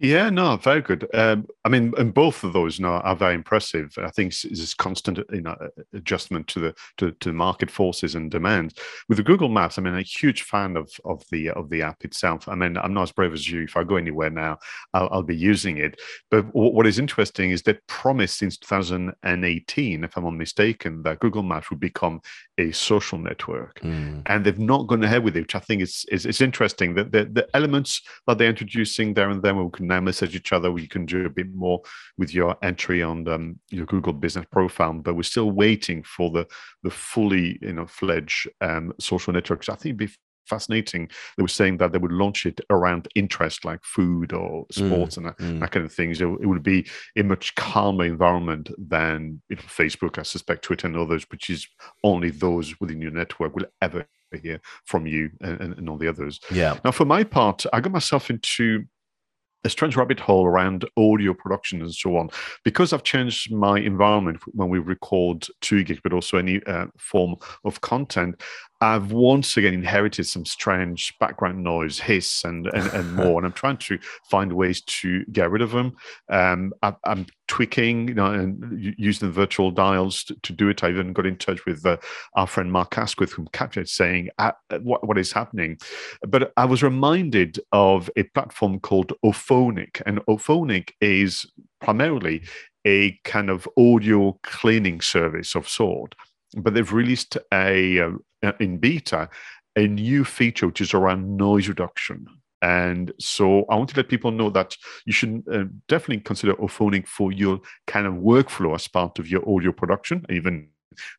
[0.00, 1.08] Yeah, no, very good.
[1.12, 3.92] Um, I mean, and both of those know, are very impressive.
[3.98, 5.56] I think it's this constant, you know,
[5.92, 8.74] adjustment to the to, to market forces and demands.
[9.08, 11.82] With the Google Maps, I mean, I'm a huge fan of of the of the
[11.82, 12.46] app itself.
[12.48, 13.62] I mean, I'm not as brave as you.
[13.62, 14.58] If I go anywhere now,
[14.94, 16.00] I'll, I'll be using it.
[16.30, 21.42] But what is interesting is that promised since 2018, if I'm not mistaken, that Google
[21.42, 22.20] Maps would become
[22.56, 24.22] a social network, mm.
[24.26, 26.94] and they've not gone ahead with it, which I think is is, is interesting.
[26.94, 30.70] That the, the elements that they're introducing there and then can now message each other.
[30.70, 31.82] We can do a bit more
[32.16, 36.46] with your entry on um, your Google Business Profile, but we're still waiting for the
[36.82, 39.68] the fully you know fledged um, social networks.
[39.68, 40.14] I think it'd be
[40.48, 41.08] fascinating.
[41.36, 45.14] They were saying that they would launch it around interest like food or mm, sports
[45.14, 45.60] mm, and that, mm.
[45.60, 46.20] that, kind of things.
[46.20, 50.86] It, it, would be a much calmer environment than you know, Facebook, I suspect, Twitter
[50.86, 51.68] and others, which is
[52.02, 54.06] only those within your network will ever
[54.42, 56.40] hear from you and, and, and all the others.
[56.50, 56.78] Yeah.
[56.84, 58.84] Now, for my part, I got myself into
[59.68, 62.30] strange rabbit hole around audio production and so on.
[62.64, 67.36] Because I've changed my environment when we record Two Geeks, but also any uh, form
[67.64, 68.42] of content,
[68.80, 73.52] I've once again inherited some strange background noise, hiss, and and, and more, and I'm
[73.52, 73.98] trying to
[74.30, 75.96] find ways to get rid of them.
[76.28, 80.84] Um, I, am tweaking, you know, and using the virtual dials to, to, do it.
[80.84, 81.96] I even got in touch with uh,
[82.34, 85.78] our friend Mark Asquith from Capture, saying uh, what what is happening.
[86.26, 92.42] But I was reminded of a platform called Auphonic, and Auphonic is primarily
[92.86, 96.14] a kind of audio cleaning service of sort
[96.56, 98.10] but they've released a uh,
[98.60, 99.28] in beta
[99.76, 102.26] a new feature which is around noise reduction.
[102.60, 107.06] And so I want to let people know that you should uh, definitely consider Auphonic
[107.06, 110.68] for your kind of workflow as part of your audio production, even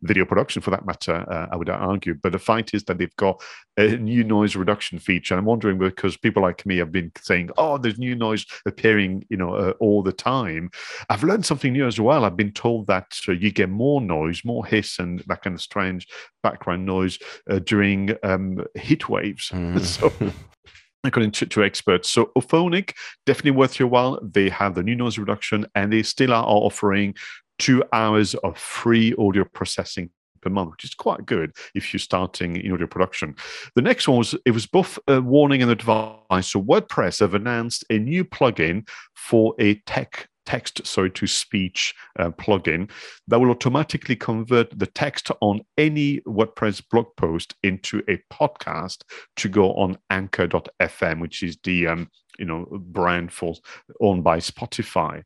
[0.01, 2.13] video production for that matter, uh, I would argue.
[2.13, 3.41] But the fact is that they've got
[3.77, 5.35] a new noise reduction feature.
[5.35, 9.37] I'm wondering because people like me have been saying, "Oh, there's new noise appearing," you
[9.37, 10.69] know, uh, all the time.
[11.09, 12.25] I've learned something new as well.
[12.25, 15.61] I've been told that uh, you get more noise, more hiss, and that kind of
[15.61, 16.07] strange
[16.43, 19.51] background noise uh, during um, heat waves.
[19.59, 19.81] Mm.
[19.81, 20.11] so
[21.03, 22.09] according to, to, experts.
[22.09, 22.93] So Auphonic,
[23.25, 24.19] definitely worth your while.
[24.21, 27.15] They have the new noise reduction and they still are offering
[27.59, 30.09] two hours of free audio processing
[30.41, 33.35] per month, which is quite good if you're starting in audio production.
[33.75, 36.47] The next one was it was both a warning and advice.
[36.47, 42.31] So WordPress have announced a new plugin for a tech text sorry to speech uh,
[42.31, 42.89] plugin
[43.27, 49.03] that will automatically convert the text on any WordPress blog post into a podcast
[49.35, 53.53] to go on anchor.fm which is the um, you know brand for
[54.01, 55.21] owned by Spotify.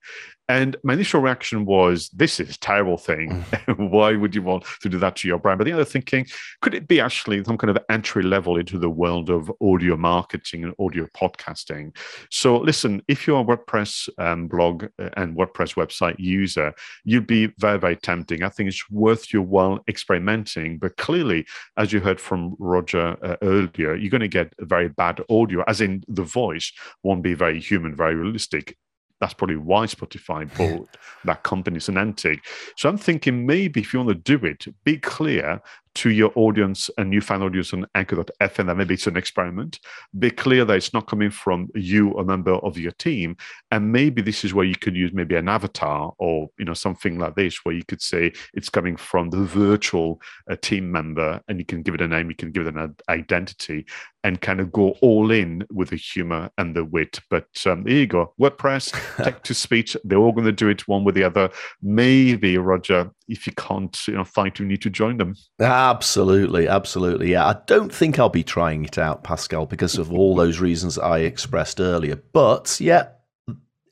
[0.50, 3.30] And my initial reaction was, "This is a terrible thing.
[3.68, 3.90] Mm.
[3.92, 6.26] Why would you want to do that to your brand?" But the other thinking,
[6.62, 10.64] could it be actually some kind of entry level into the world of audio marketing
[10.64, 11.96] and audio podcasting?
[12.30, 16.74] So, listen, if you're a WordPress um, blog uh, and WordPress website user,
[17.06, 18.44] you'd be very, very tempting.
[18.44, 20.78] I think it's worth your while experimenting.
[20.78, 21.46] But clearly,
[21.78, 25.82] as you heard from Roger uh, earlier, you're going to get very bad audio, as
[25.82, 26.72] in the voice
[27.04, 28.78] won't be very human, very realistic.
[29.24, 32.40] That's probably why Spotify bought that company, Sonantic.
[32.76, 35.62] So I'm thinking maybe if you want to do it, be clear
[35.96, 39.80] to your audience and new fan audience on anchor.fm that maybe it's an experiment.
[40.18, 43.38] Be clear that it's not coming from you, a member of your team.
[43.72, 47.20] And maybe this is where you could use maybe an avatar or you know something
[47.20, 51.60] like this, where you could say it's coming from the virtual uh, team member and
[51.60, 53.86] you can give it a name, you can give it an identity
[54.24, 57.20] and kind of go all in with the humor and the wit.
[57.30, 58.34] But um, there you go.
[58.40, 61.50] WordPress, text to speech, they're all going to do it one with the other.
[61.82, 65.36] Maybe, Roger, if you can't you know, find you need to join them.
[65.60, 67.32] Absolutely, absolutely.
[67.32, 70.98] Yeah, I don't think I'll be trying it out, Pascal, because of all those reasons
[70.98, 72.22] I expressed earlier.
[72.34, 73.10] But yeah,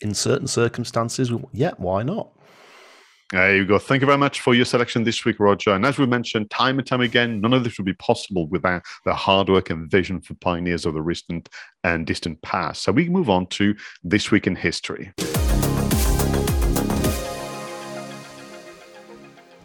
[0.01, 2.31] in certain circumstances, yeah, why not?
[3.31, 3.79] There you go.
[3.79, 5.71] Thank you very much for your selection this week, Roger.
[5.71, 8.83] And as we mentioned time and time again, none of this would be possible without
[9.05, 11.47] the hard work and vision for pioneers of the recent
[11.85, 12.83] and distant past.
[12.83, 15.13] So we move on to This Week in History.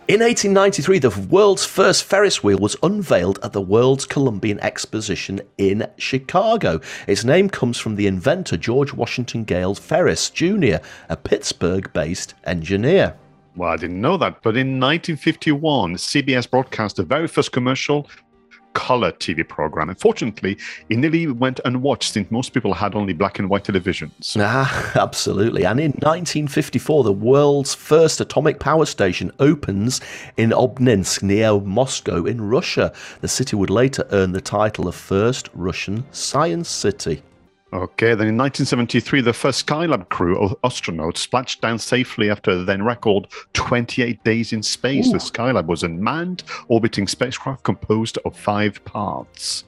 [0.08, 5.84] In 1893, the world's first Ferris wheel was unveiled at the World's Columbian Exposition in
[5.96, 6.80] Chicago.
[7.08, 10.76] Its name comes from the inventor George Washington Gale Ferris Jr.,
[11.08, 13.16] a Pittsburgh based engineer.
[13.56, 18.08] Well, I didn't know that, but in 1951, CBS broadcast the very first commercial
[18.76, 19.88] color TV program.
[19.88, 20.58] Unfortunately,
[20.90, 24.36] it nearly went unwatched since most people had only black and white televisions.
[24.48, 25.64] Ah, absolutely.
[25.64, 30.00] And in 1954, the world's first atomic power station opens
[30.36, 32.92] in Obninsk near Moscow in Russia.
[33.22, 37.22] The city would later earn the title of first Russian science city.
[37.76, 42.64] Okay, then in 1973, the first Skylab crew of astronauts splashed down safely after a
[42.64, 45.08] then record 28 days in space.
[45.08, 45.12] Ooh.
[45.12, 49.64] The Skylab was a manned orbiting spacecraft composed of five parts.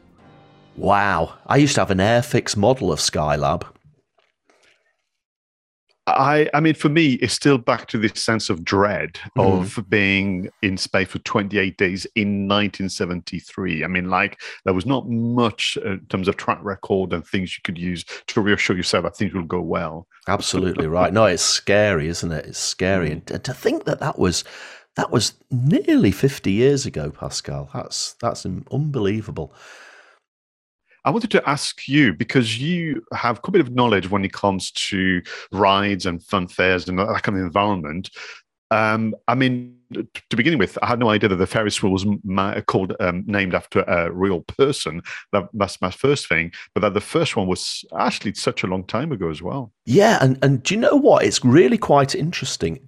[0.78, 1.34] Wow.
[1.46, 3.66] I used to have an Airfix model of Skylab.
[6.10, 9.60] I, I mean, for me, it's still back to this sense of dread mm.
[9.60, 13.84] of being in space for 28 days in 1973.
[13.84, 17.56] I mean, like, there was not much uh, in terms of track record and things
[17.56, 20.06] you could use to reassure yourself that things will go well.
[20.26, 21.12] Absolutely right.
[21.12, 22.46] No, it's scary, isn't it?
[22.46, 23.10] It's scary.
[23.10, 23.30] Mm.
[23.30, 24.44] And to think that that was
[24.96, 27.70] that was nearly 50 years ago, Pascal.
[27.72, 29.54] That's that's unbelievable.
[31.08, 34.34] I wanted to ask you because you have quite a bit of knowledge when it
[34.34, 38.10] comes to rides and fun fairs and that kind of environment.
[38.70, 42.04] Um, I mean, to begin with, I had no idea that the Ferris wheel was
[42.24, 45.00] ma- called um, named after a real person.
[45.32, 46.52] That, that's my first thing.
[46.74, 49.72] But that the first one was actually such a long time ago as well.
[49.86, 51.24] Yeah, and and do you know what?
[51.24, 52.80] It's really quite interesting.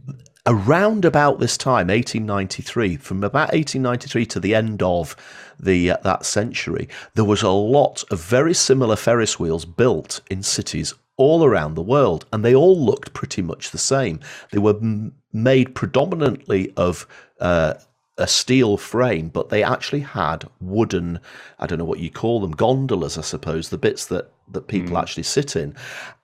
[0.46, 5.16] Around about this time, 1893, from about 1893 to the end of
[5.58, 10.42] the uh, that century, there was a lot of very similar Ferris wheels built in
[10.42, 14.20] cities all around the world, and they all looked pretty much the same.
[14.52, 17.06] They were m- made predominantly of
[17.40, 17.74] uh,
[18.16, 21.20] a steel frame, but they actually had wooden,
[21.58, 24.96] I don't know what you call them, gondolas, I suppose, the bits that, that people
[24.96, 25.02] mm.
[25.02, 25.74] actually sit in.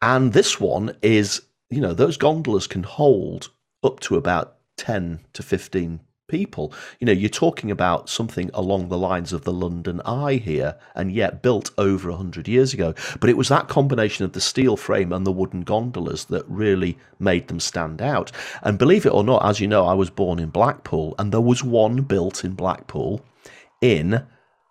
[0.00, 3.50] And this one is, you know, those gondolas can hold
[3.82, 6.72] up to about 10 to 15 people.
[6.98, 11.12] You know, you're talking about something along the lines of the London Eye here, and
[11.12, 12.94] yet built over 100 years ago.
[13.20, 16.98] But it was that combination of the steel frame and the wooden gondolas that really
[17.18, 18.32] made them stand out.
[18.62, 21.40] And believe it or not, as you know, I was born in Blackpool, and there
[21.40, 23.24] was one built in Blackpool
[23.80, 24.26] in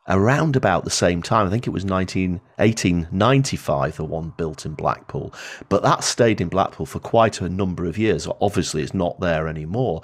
[0.08, 1.48] around about the same time.
[1.48, 5.34] I think it was 19, 1895, the one built in Blackpool.
[5.70, 8.28] But that stayed in Blackpool for quite a number of years.
[8.42, 10.02] Obviously, it's not there anymore.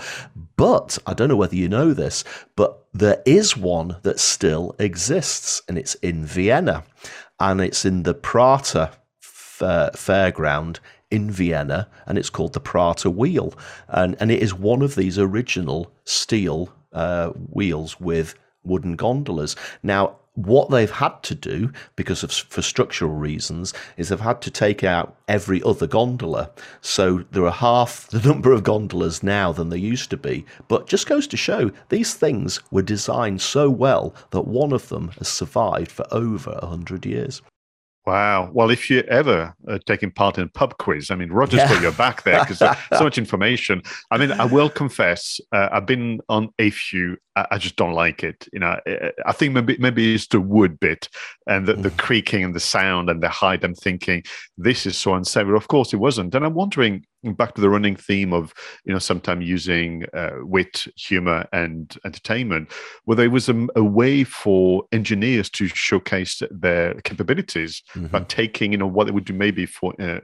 [0.58, 2.24] But I don't know whether you know this,
[2.56, 6.84] but there is one that still exists, and it's in Vienna.
[7.40, 8.92] And it's in the Prater
[9.22, 10.80] Fairground
[11.10, 13.54] in Vienna, and it's called the Prater Wheel.
[13.88, 19.56] And, and it is one of these original steel uh, wheels with wooden gondolas.
[19.84, 24.52] Now, what they've had to do, because of for structural reasons, is they've had to
[24.52, 26.50] take out every other gondola.
[26.80, 30.46] So there are half the number of gondolas now than there used to be.
[30.68, 35.10] But just goes to show these things were designed so well that one of them
[35.18, 37.42] has survived for over a hundred years.
[38.06, 38.50] Wow.
[38.52, 41.70] Well, if you're ever uh, taking part in a pub quiz, I mean, Roger's yeah.
[41.70, 43.84] got your back there because so much information.
[44.10, 47.18] I mean, I will confess, uh, I've been on a few.
[47.36, 48.48] I, I, just don't like it.
[48.52, 48.78] You know,
[49.26, 51.10] I think maybe maybe it's the wood bit
[51.48, 51.84] and the, mm.
[51.84, 53.64] the creaking and the sound and the height.
[53.64, 54.24] I'm thinking
[54.58, 55.58] this is so unsavory.
[55.58, 56.36] Of course, it wasn't.
[56.36, 58.54] And I'm wondering back to the running theme of
[58.84, 62.72] you know sometimes using uh, wit humor and entertainment
[63.06, 68.08] where there was a, a, way for engineers to showcase their capabilities mm-hmm.
[68.08, 70.20] by taking you know what they would do maybe for uh,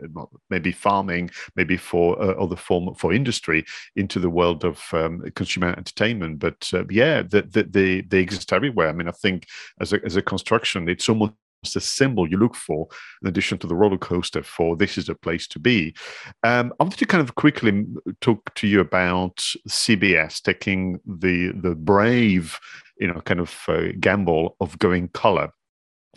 [0.50, 3.64] maybe farming maybe for uh, other form for industry
[3.96, 8.54] into the world of um, consumer entertainment but uh, yeah the, the, they, they exist
[8.54, 8.90] everywhere.
[8.90, 9.40] I mean i think
[9.84, 11.34] as a, as a construction it's almost
[11.76, 12.88] a symbol you look for
[13.22, 15.94] in addition to the roller coaster for this is a place to be.
[16.44, 17.72] Um, i wanted to kind of quickly
[18.22, 19.38] talk to you about
[19.68, 22.60] cbs taking the the brave
[23.00, 25.50] you know kind of uh, gamble of going color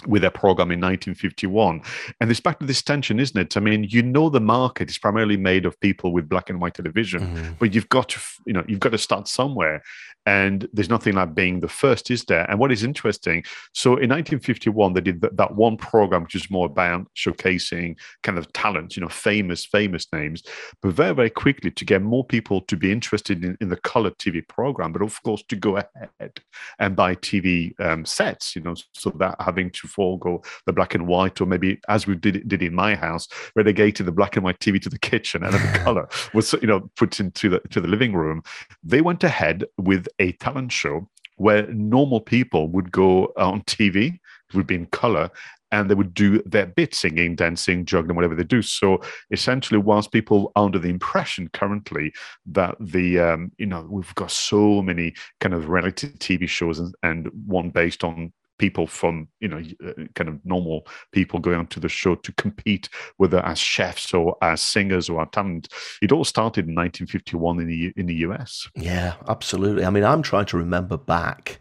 [0.06, 1.82] with their program in 1951.
[2.20, 3.56] And it's back to this tension, isn't it?
[3.56, 6.74] I mean, you know, the market is primarily made of people with black and white
[6.74, 7.52] television, mm-hmm.
[7.58, 9.82] but you've got to, you know, you've got to start somewhere.
[10.26, 12.48] And there's nothing like being the first, is there?
[12.50, 13.42] And what is interesting,
[13.72, 18.52] so in 1951, they did that one program, which is more about showcasing kind of
[18.52, 20.42] talent, you know, famous, famous names,
[20.82, 24.10] but very, very quickly to get more people to be interested in, in the color
[24.10, 26.40] TV program, but of course to go ahead
[26.78, 31.06] and buy TV um, sets, you know, so that having to forego the black and
[31.06, 34.60] white, or maybe as we did did in my house, relegated the black and white
[34.60, 37.88] TV to the kitchen and the color was you know put into the to the
[37.88, 38.42] living room.
[38.82, 44.54] They went ahead with a talent show where normal people would go on TV, it
[44.54, 45.30] would be in color,
[45.72, 48.60] and they would do their bit singing, dancing, juggling, whatever they do.
[48.60, 52.12] So essentially, whilst people are under the impression currently
[52.46, 56.94] that the um, you know we've got so many kind of reality TV shows and,
[57.02, 61.80] and one based on people from you know uh, kind of normal people going onto
[61.80, 65.68] the show to compete whether as chefs or as singers or as talent.
[66.02, 69.84] It all started in 1951 in the in the US yeah absolutely.
[69.84, 71.58] I mean i'm trying to remember back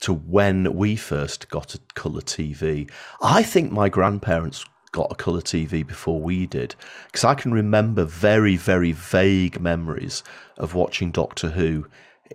[0.00, 2.88] to when we first got a color tv
[3.20, 6.74] i think my grandparents got a colour TV before we did.
[7.06, 10.22] Because I can remember very, very vague memories
[10.56, 11.86] of watching Doctor Who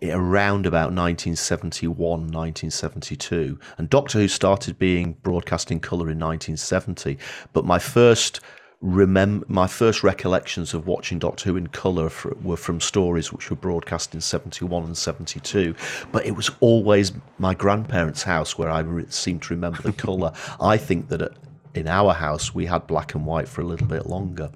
[0.02, 3.60] around about 1971, 1972.
[3.78, 7.18] And Doctor Who started being broadcast in colour in 1970.
[7.54, 8.40] But my first
[8.82, 12.12] remember my first recollections of watching Doctor Who in colour
[12.44, 15.74] were from stories which were broadcast in 71 and 72
[16.12, 20.34] but it was always my grandparents house where I re- seem to remember the colour
[20.60, 21.32] I think that at,
[21.76, 24.52] in our house we had black and white for a little bit longer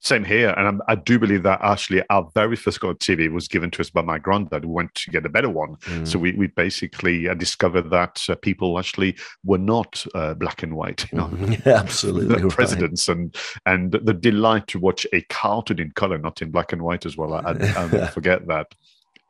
[0.00, 3.48] same here, and I'm, i do believe that actually our very first color TV was
[3.48, 5.76] given to us by my granddad, who went to get a better one.
[5.76, 6.06] Mm.
[6.06, 10.74] So we, we basically uh, discovered that uh, people actually were not uh, black and
[10.74, 11.10] white.
[11.10, 13.34] You know, mm, yeah, absolutely, the presidents, and
[13.66, 17.16] and the delight to watch a cartoon in color, not in black and white as
[17.16, 17.34] well.
[17.34, 18.68] I, I, never forget that.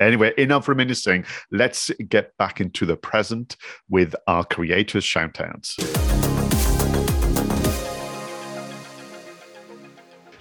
[0.01, 1.25] Anyway, enough reminiscing.
[1.51, 3.57] Let's get back into the present
[3.89, 6.38] with our creators' shoutouts.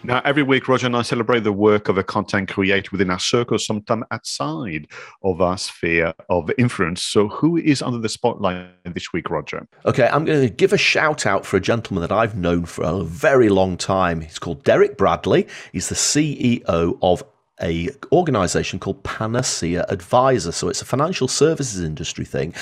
[0.08, 3.20] Now, every week, Roger and I celebrate the work of a content creator within our
[3.20, 4.88] circle, sometimes outside
[5.22, 7.02] of our sphere of influence.
[7.02, 9.68] So, who is under the spotlight this week, Roger?
[9.86, 12.86] Okay, I'm going to give a shout out for a gentleman that I've known for
[12.86, 14.22] a very long time.
[14.22, 15.46] He's called Derek Bradley.
[15.74, 17.22] He's the CEO of
[17.62, 20.52] a organization called Panacea Advisor.
[20.52, 22.54] So it's a financial services industry thing.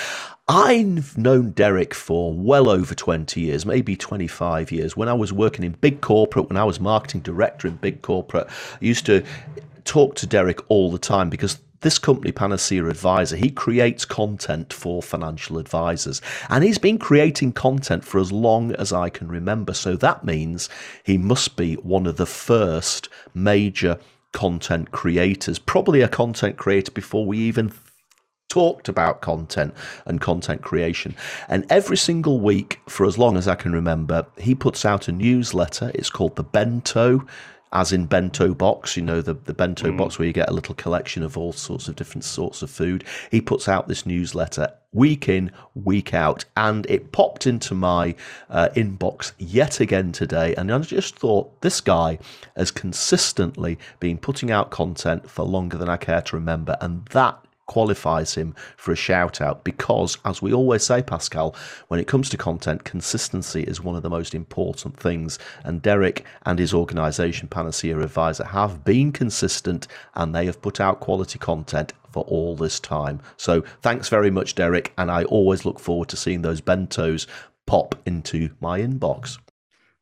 [0.47, 4.95] I've known Derek for well over 20 years, maybe 25 years.
[4.95, 8.47] When I was working in big corporate, when I was marketing director in big corporate,
[8.47, 9.23] I used to
[9.83, 15.03] talk to Derek all the time because this company, Panacea Advisor, he creates content for
[15.03, 16.19] financial advisors.
[16.49, 19.73] And he's been creating content for as long as I can remember.
[19.73, 20.67] So that means
[21.03, 23.99] he must be one of the first major
[24.35, 27.71] content creators, probably a content creator before we even
[28.49, 29.73] talked about content
[30.05, 31.15] and content creation.
[31.47, 35.13] And every single week, for as long as I can remember, he puts out a
[35.13, 35.89] newsletter.
[35.95, 37.25] It's called The Bento
[37.75, 39.97] as in bento box, you know, the, the bento mm.
[39.97, 43.03] box where you get a little collection of all sorts of different sorts of food.
[43.31, 48.15] He puts out this newsletter week in, week out, and it popped into my
[48.49, 50.55] uh, inbox yet again today.
[50.55, 52.17] And I just thought this guy
[52.55, 57.44] has consistently been putting out content for longer than I care to remember, and that
[57.65, 61.55] qualifies him for a shout out because, as we always say, Pascal,
[61.87, 65.39] when it comes to content, consistency is one of the most important things.
[65.63, 70.99] And Derek and his organization, Panacea Advisor, have been consistent and they have put out
[70.99, 73.19] quality content for all this time.
[73.37, 74.93] So thanks very much, Derek.
[74.97, 77.27] And I always look forward to seeing those bentos
[77.65, 79.37] pop into my inbox.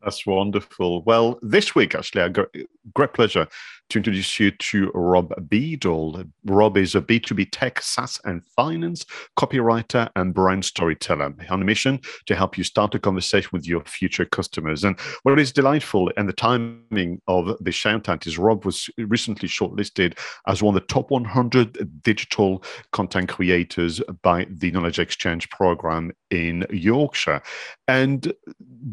[0.04, 1.02] That's wonderful.
[1.04, 2.50] Well, this week, actually, I got
[2.94, 3.48] great pleasure
[3.94, 6.24] to introduce you to Rob Beadle.
[6.46, 9.06] Rob is a B2B tech, SaaS, and finance
[9.38, 13.84] copywriter and brand storyteller on a mission to help you start a conversation with your
[13.84, 14.84] future customers.
[14.84, 19.48] And what is delightful and the timing of the shout out is Rob was recently
[19.48, 20.18] shortlisted
[20.48, 22.64] as one of the top 100 digital
[22.94, 27.44] content creators by the Knowledge Exchange program in Yorkshire.
[27.88, 28.34] And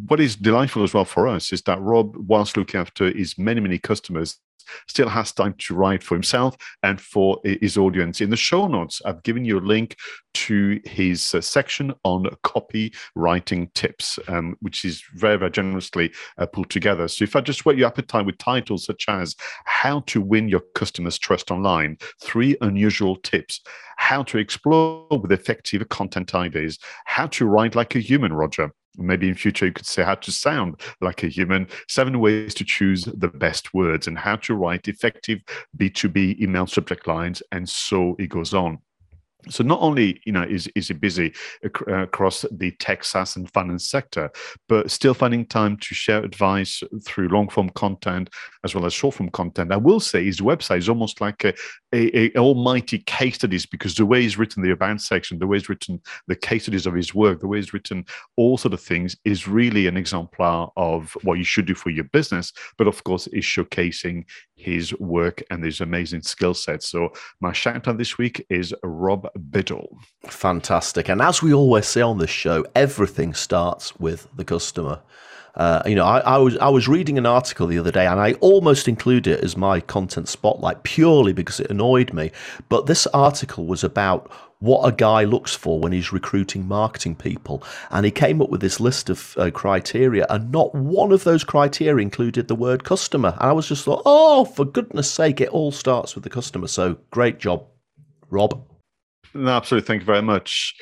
[0.07, 3.62] what is delightful as well for us is that Rob, whilst looking after his many,
[3.62, 4.38] many customers,
[4.86, 8.20] still has time to write for himself and for his audience.
[8.20, 9.96] In the show notes, I've given you a link
[10.32, 16.70] to his uh, section on copywriting tips, um, which is very, very generously uh, pulled
[16.70, 17.08] together.
[17.08, 20.62] So if I just whet your appetite with titles such as How to Win Your
[20.74, 23.60] Customers' Trust Online, Three Unusual Tips,
[23.96, 29.28] How to Explore with Effective Content Ideas, How to Write Like a Human, Roger, maybe
[29.28, 31.68] in future you could say how to sound like a human.
[31.88, 35.41] Seven ways to choose the best words and how to write effective
[35.76, 38.78] b2b email subject lines and so it goes on
[39.49, 41.32] so not only you know is is he busy
[41.64, 44.30] ac- uh, across the tech SaaS and finance sector,
[44.68, 48.30] but still finding time to share advice through long form content
[48.64, 49.72] as well as short form content.
[49.72, 51.55] I will say his website is almost like a,
[51.93, 55.59] a, a, almighty case studies because the way he's written the about section, the way
[55.59, 58.05] he's written the case studies of his work, the way he's written
[58.36, 62.05] all sort of things is really an exemplar of what you should do for your
[62.05, 62.53] business.
[62.76, 64.24] But of course, is showcasing
[64.57, 66.82] his work and his amazing skill set.
[66.82, 67.11] So
[67.41, 69.98] my shout out this week is Rob Biddle.
[70.26, 71.08] Fantastic.
[71.08, 75.00] And as we always say on this show, everything starts with the customer.
[75.54, 78.20] Uh, you know, I, I, was I was reading an article the other day, and
[78.20, 82.30] I almost included it as my content spotlight purely because it annoyed me.
[82.68, 87.64] But this article was about what a guy looks for when he's recruiting marketing people,
[87.90, 91.42] and he came up with this list of uh, criteria, and not one of those
[91.42, 93.36] criteria included the word customer.
[93.40, 96.68] And I was just thought, oh, for goodness sake, it all starts with the customer.
[96.68, 97.66] So great job,
[98.28, 98.69] Rob.
[99.34, 99.86] No, absolutely.
[99.86, 100.74] Thank you very much.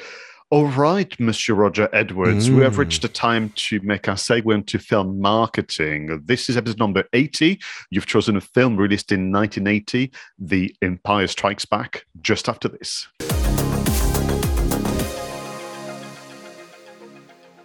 [0.51, 1.55] All right, Mr.
[1.55, 2.57] Roger Edwards, mm.
[2.57, 6.22] we have reached the time to make our segue into film marketing.
[6.24, 7.61] This is episode number 80.
[7.90, 13.07] You've chosen a film released in 1980, The Empire Strikes Back, just after this.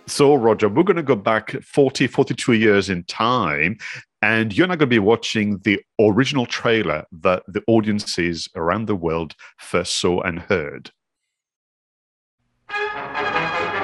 [0.06, 3.78] So, Roger, we're going to go back 40, 42 years in time,
[4.24, 8.96] and you're not going to be watching the original trailer that the audiences around the
[8.96, 10.92] world first saw and heard.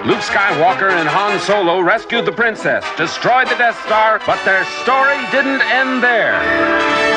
[0.05, 5.19] Luke Skywalker and Han Solo rescued the princess, destroyed the Death Star, but their story
[5.29, 7.09] didn't end there.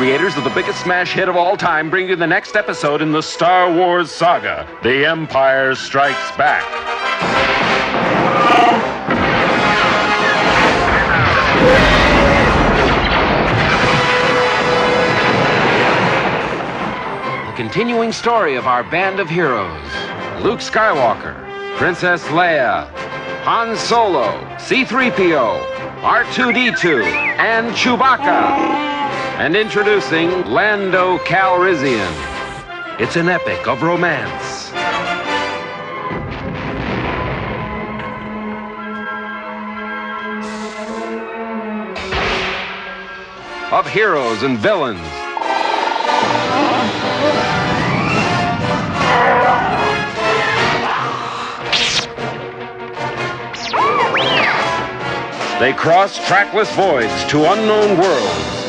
[0.00, 3.12] Creators of the biggest smash hit of all time bring you the next episode in
[3.12, 6.64] the Star Wars saga The Empire Strikes Back.
[17.46, 19.84] The continuing story of our band of heroes
[20.42, 21.36] Luke Skywalker,
[21.76, 22.86] Princess Leia,
[23.42, 25.62] Han Solo, C3PO,
[26.00, 28.89] R2D2, and Chewbacca.
[29.40, 32.12] And introducing Lando Calrissian.
[33.00, 34.70] It's an epic of romance.
[43.72, 45.00] Of heroes and villains.
[55.58, 58.59] They cross trackless voids to unknown worlds.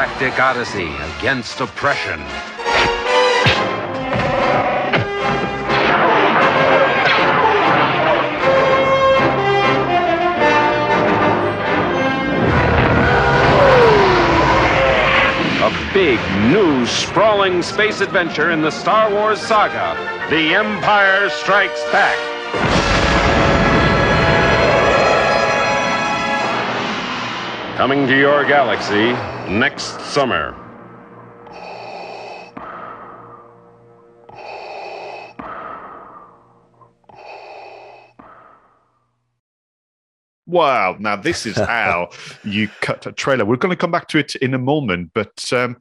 [0.00, 0.88] Galactic odyssey
[1.18, 2.18] against oppression.
[15.60, 16.18] A big,
[16.50, 19.98] new, sprawling space adventure in the Star Wars saga
[20.30, 22.16] The Empire Strikes Back.
[27.76, 29.14] Coming to your galaxy
[29.50, 30.56] next summer.
[40.46, 40.96] Wow.
[40.98, 42.10] Now, this is how
[42.44, 43.44] you cut a trailer.
[43.44, 45.76] We're going to come back to it in a moment, but um,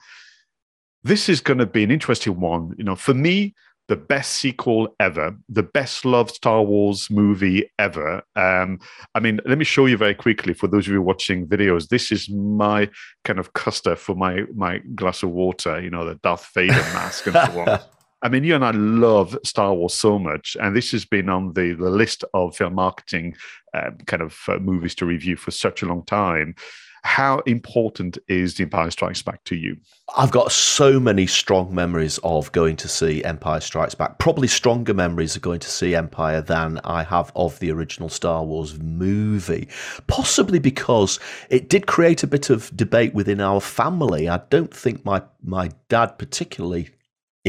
[1.03, 2.75] this is going to be an interesting one.
[2.77, 3.55] You know, for me,
[3.89, 8.21] the best sequel ever, the best loved Star Wars movie ever.
[8.35, 8.79] Um,
[9.15, 11.89] I mean, let me show you very quickly for those of you watching videos.
[11.89, 12.87] This is my
[13.25, 15.81] kind of custard for my my glass of water.
[15.81, 17.79] You know, the Darth Vader mask and so on.
[18.21, 21.53] I mean, you and I love Star Wars so much, and this has been on
[21.53, 23.35] the, the list of film marketing
[23.73, 26.55] uh, kind of uh, movies to review for such a long time.
[27.03, 29.77] How important is The Empire Strikes Back to you?
[30.17, 34.17] I've got so many strong memories of going to see Empire Strikes Back.
[34.17, 38.43] Probably stronger memories of going to see Empire than I have of the original Star
[38.43, 39.67] Wars movie.
[40.07, 41.19] Possibly because
[41.49, 44.27] it did create a bit of debate within our family.
[44.27, 46.89] I don't think my my dad particularly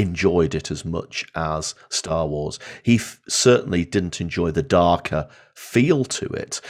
[0.00, 2.58] enjoyed it as much as Star Wars.
[2.82, 6.60] He f- certainly didn't enjoy the darker feel to it.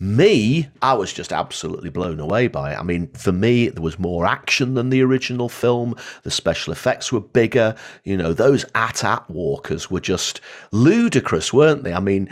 [0.00, 2.78] Me, I was just absolutely blown away by it.
[2.78, 5.94] I mean, for me, there was more action than the original film.
[6.24, 7.76] The special effects were bigger.
[8.02, 10.40] You know, those AT-AT walkers were just
[10.72, 11.92] ludicrous, weren't they?
[11.92, 12.28] I mean,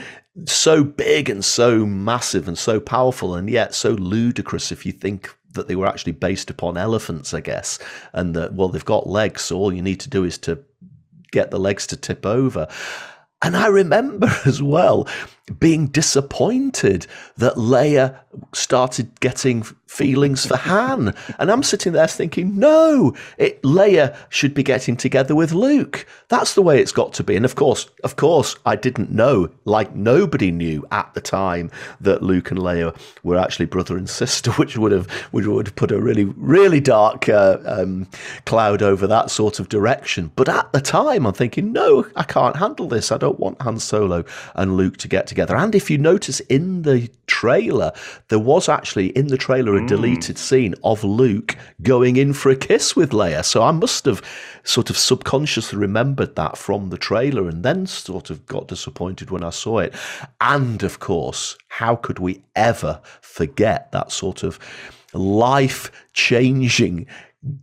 [0.47, 5.35] so big and so massive and so powerful, and yet so ludicrous if you think
[5.53, 7.79] that they were actually based upon elephants, I guess,
[8.13, 10.63] and that well they've got legs, so all you need to do is to
[11.33, 12.69] get the legs to tip over.
[13.43, 15.09] And I remember as well
[15.59, 18.19] being disappointed that Leia
[18.53, 21.15] started getting feelings for Han.
[21.39, 26.07] And I'm sitting there thinking, no, it, Leia should be getting together with Luke.
[26.29, 27.37] That's the way it's got to be.
[27.37, 31.71] And of course, of course, I didn't know, like nobody knew at the time,
[32.01, 35.77] that Luke and Leia were actually brother and sister, which would have which would have
[35.77, 38.07] put a really really dark uh, um,
[38.45, 40.31] cloud over that sort of direction.
[40.37, 43.11] But at the time, I'm thinking, no, I can't handle this.
[43.11, 44.25] I don't want Han Solo
[44.55, 45.57] and Luke to get together together.
[45.57, 47.93] And if you notice in the trailer,
[48.26, 49.86] there was actually in the trailer a hmm.
[49.86, 53.45] deleted scene of Luke going in for a kiss with Leia.
[53.45, 54.20] So I must have
[54.64, 59.45] sort of subconsciously remembered that from the trailer and then sort of got disappointed when
[59.45, 59.95] I saw it.
[60.41, 64.59] And of course, how could we ever forget that sort of
[65.14, 67.07] life changing,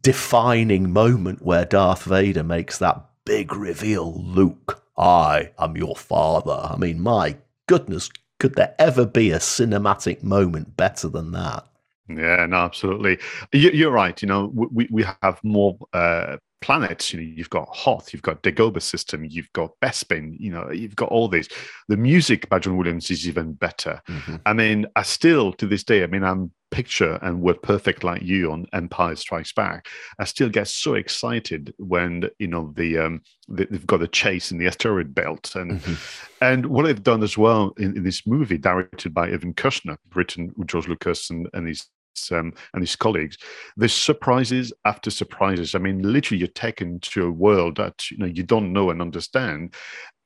[0.01, 6.69] defining moment where Darth Vader makes that big reveal Luke, I am your father.
[6.71, 7.35] I mean, my
[7.67, 8.09] goodness,
[8.39, 11.65] could there ever be a cinematic moment better than that?
[12.07, 13.17] Yeah, no, absolutely.
[13.51, 14.21] You, are right.
[14.21, 17.11] You know, we, we have more uh, planets.
[17.13, 20.35] You know, you've got Hoth, you've got Dagobah system, you've got Bespin.
[20.39, 21.49] You know, you've got all these.
[21.87, 24.01] The music by John Williams is even better.
[24.07, 24.35] Mm-hmm.
[24.45, 26.03] I mean, I still to this day.
[26.03, 29.87] I mean, I'm picture and word perfect like you on Empire Strikes Back,
[30.19, 34.57] I still get so excited when you know the um, they've got a chase in
[34.57, 35.93] the asteroid belt and mm-hmm.
[36.41, 40.51] and what they've done as well in, in, this movie, directed by Irvin Kershner, written
[40.57, 41.87] with George Lucas and, and his
[42.31, 43.37] um, and his colleagues,
[43.77, 45.75] there's surprises after surprises.
[45.75, 49.01] I mean, literally, you're taken to a world that you know you don't know and
[49.01, 49.73] understand.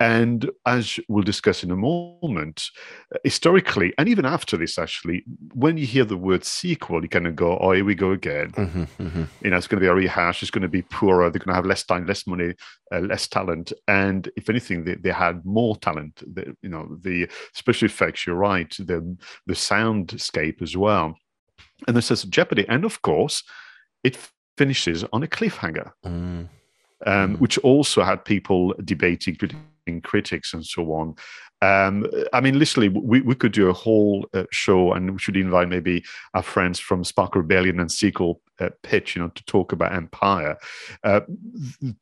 [0.02, 2.70] And as we'll discuss in a moment,
[3.26, 7.36] historically, and even after this, actually, when you hear the word sequel, you kind of
[7.36, 9.24] go, "Oh, here we go again." Mm-hmm, mm-hmm.
[9.44, 10.42] You know, it's going to be a rehash.
[10.42, 11.30] It's going to be poorer.
[11.30, 12.54] They're going to have less time, less money,
[12.94, 13.74] uh, less talent.
[13.90, 16.24] And if anything, they, they had more talent.
[16.34, 18.26] The, you know, the special effects.
[18.26, 18.74] You're right.
[18.80, 19.18] The
[19.48, 21.18] the soundscape as well
[21.88, 22.66] and this is Jeopardy.
[22.68, 23.44] And of course,
[24.04, 24.18] it
[24.58, 26.48] finishes on a cliffhanger, mm.
[27.06, 27.40] Um, mm.
[27.40, 29.38] which also had people debating,
[30.04, 31.16] critics, and so on.
[31.62, 35.38] Um, I mean, literally, we, we could do a whole uh, show, and we should
[35.38, 36.04] invite maybe
[36.34, 40.58] our friends from Spark Rebellion and Sequel uh, Pitch, you know, to talk about Empire,
[41.04, 41.22] uh,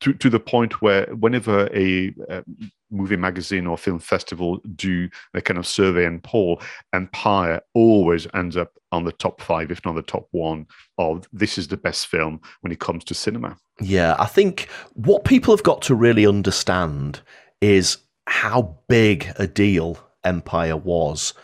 [0.00, 2.42] to to the point where whenever a uh,
[2.90, 6.60] movie magazine or film festival do a kind of survey and poll,
[6.92, 11.58] Empire always ends up on the top five, if not the top one, of this
[11.58, 13.56] is the best film when it comes to cinema.
[13.80, 17.20] Yeah, I think what people have got to really understand
[17.60, 17.98] is
[18.28, 21.34] how big a deal Empire was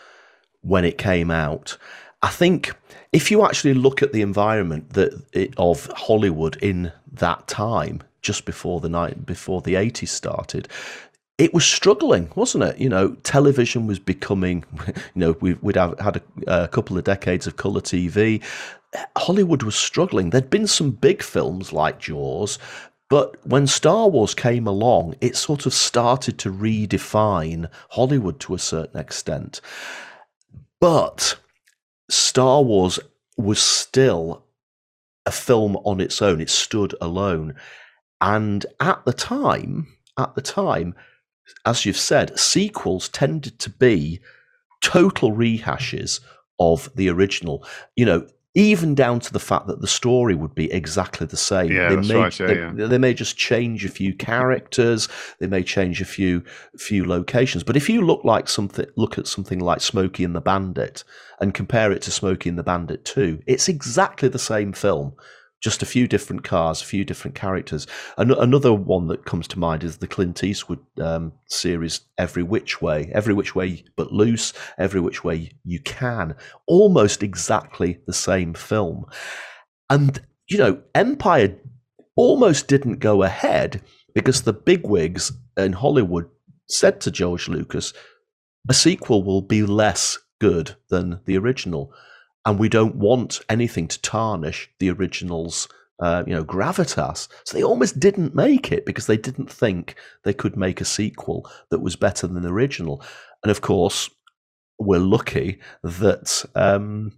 [0.61, 1.77] when it came out.
[2.21, 2.73] I think
[3.11, 8.45] if you actually look at the environment that it, of Hollywood in that time, just
[8.45, 10.67] before the night before the 80s started,
[11.37, 12.77] it was struggling, wasn't it?
[12.77, 16.17] You know, television was becoming, you know, we, would have had
[16.47, 18.41] a, a, couple of decades of colour TV.
[19.17, 20.29] Hollywood was struggling.
[20.29, 22.57] There'd been some big films like Jaws,
[23.09, 28.59] but when Star Wars came along, it sort of started to redefine Hollywood to a
[28.59, 29.61] certain extent.
[30.79, 31.37] But
[32.09, 32.99] Star Wars
[33.37, 34.43] was still
[35.25, 37.55] a film on its own, it stood alone.
[38.21, 39.87] And at the time,
[40.17, 40.95] at the time,
[41.65, 44.19] as you've said, sequels tended to be
[44.83, 46.21] total rehashes
[46.59, 47.65] of the original.
[47.95, 51.71] You know, even down to the fact that the story would be exactly the same.
[51.71, 52.39] Yeah, they that's may, right.
[52.39, 52.87] Yeah, they, yeah.
[52.87, 55.09] they, may just change a few characters.
[55.39, 56.41] They may change a few
[56.77, 57.63] few locations.
[57.63, 61.03] But if you look like something, look at something like Smokey and the Bandit
[61.39, 65.13] and compare it to Smokey and the Bandit Two, it's exactly the same film
[65.65, 67.87] just a few different cars, a few different characters.
[68.19, 72.83] An- another one that comes to mind is the Clint Eastwood um, series, Every Which
[72.83, 76.35] Way, Every Which Way But Loose, Every Which Way You Can.
[76.67, 79.07] Almost exactly the same film.
[79.89, 81.57] And, you know, Empire
[82.15, 83.81] almost didn't go ahead
[84.13, 86.29] because the bigwigs in Hollywood
[86.69, 87.91] said to George Lucas,
[88.69, 91.91] a sequel will be less good than the original
[92.45, 95.67] and we don't want anything to tarnish the original's
[95.99, 97.27] uh, you know gravitas.
[97.45, 101.49] So they almost didn't make it because they didn't think they could make a sequel
[101.69, 103.01] that was better than the original.
[103.43, 104.09] And of course
[104.77, 107.13] we're lucky that um,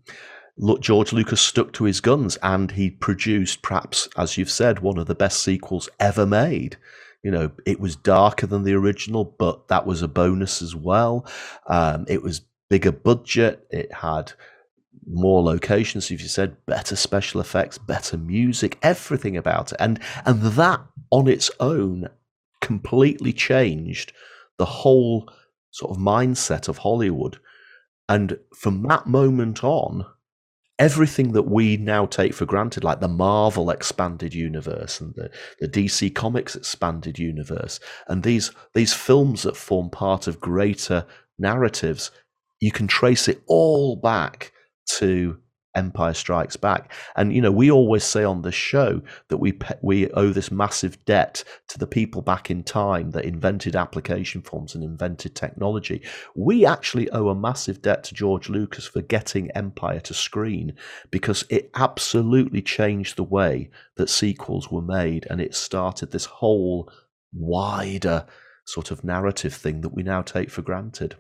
[0.80, 5.08] George Lucas stuck to his guns and he produced perhaps as you've said one of
[5.08, 6.78] the best sequels ever made.
[7.24, 11.26] You know it was darker than the original but that was a bonus as well.
[11.66, 13.66] Um, it was bigger budget.
[13.72, 14.34] It had
[15.06, 19.78] more locations, if you said, better special effects, better music, everything about it.
[19.80, 20.82] And and that
[21.12, 22.10] on its own
[22.62, 24.14] completely changed
[24.58, 25.30] the whole
[25.72, 27.40] sort of mindset of Hollywood.
[28.10, 30.06] And from that moment on,
[30.80, 35.30] everything that we now take for granted, like the Marvel expanded universe and the,
[35.60, 41.06] the DC Comics expanded universe, and these these films that form part of greater
[41.38, 42.12] narratives,
[42.60, 44.52] you can trace it all back
[44.88, 45.38] to
[45.78, 46.92] Empire Strikes Back.
[47.16, 51.06] And you know, we always say on this show that we we owe this massive
[51.06, 56.02] debt to the people back in time that invented application forms and invented technology.
[56.36, 60.76] We actually owe a massive debt to George Lucas for getting Empire to screen
[61.12, 66.92] because it absolutely changed the way that sequels were made and it started this whole
[67.34, 68.26] wider
[68.66, 71.16] sort of narrative thing that we now take for granted.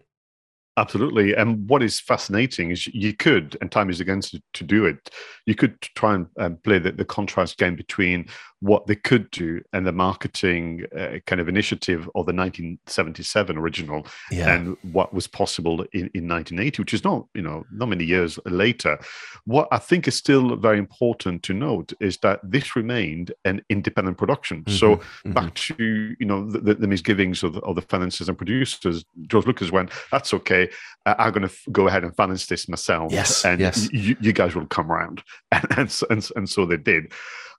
[0.77, 1.35] Absolutely.
[1.35, 5.09] And what is fascinating is you could, and time is against to, to do it,
[5.47, 8.27] you could try and um, play the, the, contrast game between
[8.59, 14.05] what they could do and the marketing uh, kind of initiative of the 1977 original
[14.31, 14.53] yeah.
[14.53, 18.39] and what was possible in, in 1980, which is not, you know, not many years
[18.45, 18.99] later.
[19.45, 24.17] What I think is still very important to note is that this remained an independent
[24.17, 24.63] production.
[24.63, 24.77] Mm-hmm.
[24.77, 25.31] So mm-hmm.
[25.31, 29.45] back to, you know, the, the misgivings of the, of the financiers and producers, George
[29.45, 30.69] Lucas went, that's okay
[31.07, 33.11] uh, I'm going to f- go ahead and finance this myself.
[33.11, 33.89] Yes, and yes.
[33.93, 37.13] Y- you guys will come around, and and and, and so they did.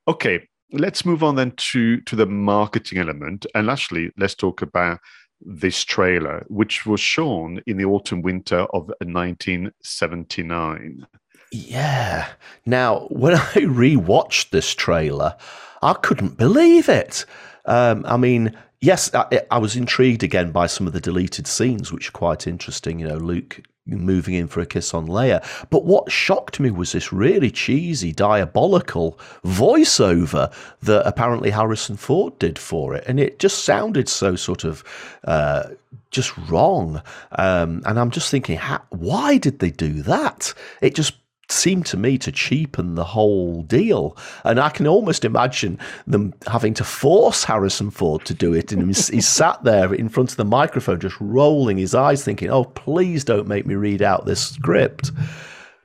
[0.06, 4.98] Okay, let's move on then to to the marketing element, and actually let's talk about
[5.40, 11.06] this trailer, which was shown in the autumn winter of 1979.
[11.52, 12.28] Yeah.
[12.66, 15.36] Now, when I rewatched this trailer,
[15.82, 17.24] I couldn't believe it.
[17.66, 21.92] Um, I mean, yes, I, I, was intrigued again by some of the deleted scenes,
[21.92, 22.98] which are quite interesting.
[22.98, 23.62] You know, Luke
[23.96, 25.44] moving in for a kiss on Leia.
[25.70, 32.58] But what shocked me was this really cheesy, diabolical voiceover that apparently Harrison Ford did
[32.58, 33.04] for it.
[33.06, 34.84] And it just sounded so sort of
[35.24, 35.70] uh,
[36.10, 37.02] just wrong.
[37.32, 40.54] Um, and I'm just thinking, how, why did they do that?
[40.80, 41.14] It just
[41.50, 44.16] seemed to me to cheapen the whole deal.
[44.44, 48.72] And I can almost imagine them having to force Harrison Ford to do it.
[48.72, 52.64] And he's, sat there in front of the microphone, just rolling his eyes, thinking, oh,
[52.64, 55.10] please don't make me read out this script.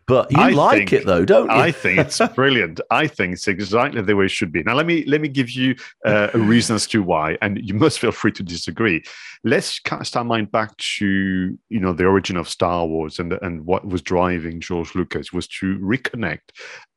[0.05, 1.55] But you I like think, it though, don't you?
[1.55, 2.81] I think it's brilliant.
[2.91, 4.63] I think it's exactly the way it should be.
[4.63, 5.75] Now, let me let me give you
[6.05, 9.03] uh, a reason as to why, and you must feel free to disagree.
[9.43, 13.65] Let's cast our mind back to you know the origin of Star Wars and and
[13.65, 16.51] what was driving George Lucas was to reconnect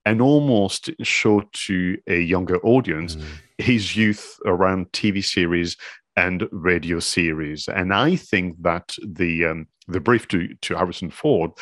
[0.05, 3.25] and almost show to a younger audience mm.
[3.59, 5.77] his youth around TV series
[6.17, 7.69] and radio series.
[7.69, 11.53] And I think that the um, the brief to, to Harrison Ford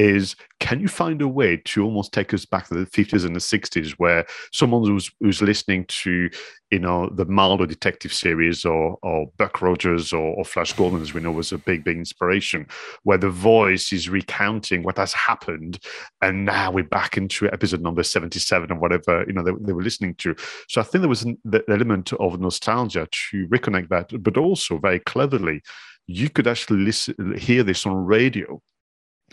[0.00, 3.36] is can you find a way to almost take us back to the 50s and
[3.36, 6.30] the 60s where someone who's, who's listening to
[6.70, 11.12] you know the Marlowe detective series or or Buck Rogers or, or, Flash Gordon as
[11.12, 12.66] we know was a big big inspiration
[13.02, 15.80] where the voice is recounting what has happened
[16.22, 19.82] and now we're back into episode number 77 or whatever you know they, they were
[19.82, 20.34] listening to
[20.68, 24.78] so I think there was an the element of nostalgia to reconnect that but also
[24.78, 25.60] very cleverly
[26.06, 28.60] you could actually listen, hear this on radio.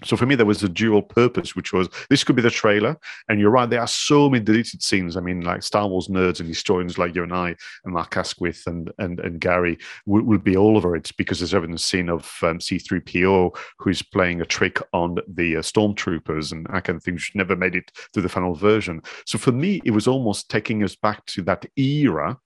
[0.04, 2.98] So for me, there was a dual purpose, which was this could be the trailer.
[3.30, 5.18] And you're right, there are so many deleted scenes.
[5.18, 8.64] I mean, like Star Wars nerds and historians like you and I, and Mark Asquith
[8.68, 12.60] and and, and Gary will, be all over it because there's evidence scene of um,
[12.60, 17.32] C3PO who's playing a trick on the uh, stormtroopers and I kind of thing, which
[17.34, 19.02] never made it to the final version.
[19.26, 22.38] So for me, it was almost taking us back to that era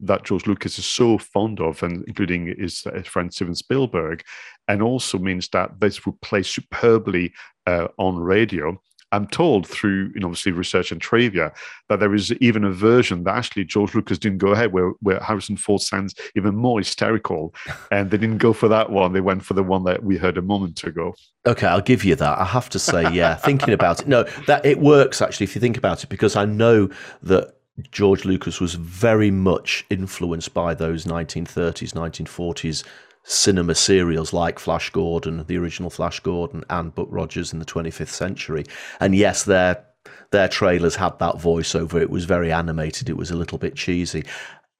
[0.00, 4.22] that George Lucas is so fond of, and including his, his friend Steven Spielberg,
[4.68, 7.32] and also means that this would play superbly
[7.66, 8.80] uh, on radio.
[9.12, 11.52] I'm told through, you know, obviously research and trivia
[11.88, 15.20] that there is even a version that actually George Lucas didn't go ahead, where, where
[15.20, 17.54] Harrison Ford sounds even more hysterical,
[17.92, 19.12] and they didn't go for that one.
[19.12, 21.14] They went for the one that we heard a moment ago.
[21.46, 22.38] Okay, I'll give you that.
[22.38, 25.60] I have to say, yeah, thinking about it, no, that it works actually if you
[25.60, 26.90] think about it, because I know
[27.22, 27.55] that
[27.90, 32.84] George Lucas was very much influenced by those 1930s, 1940s
[33.22, 38.08] cinema serials like Flash Gordon, the original Flash Gordon, and Buck Rogers in the 25th
[38.08, 38.64] century.
[39.00, 39.84] And yes, their
[40.30, 42.00] their trailers had that voiceover.
[42.00, 43.08] It was very animated.
[43.08, 44.24] It was a little bit cheesy,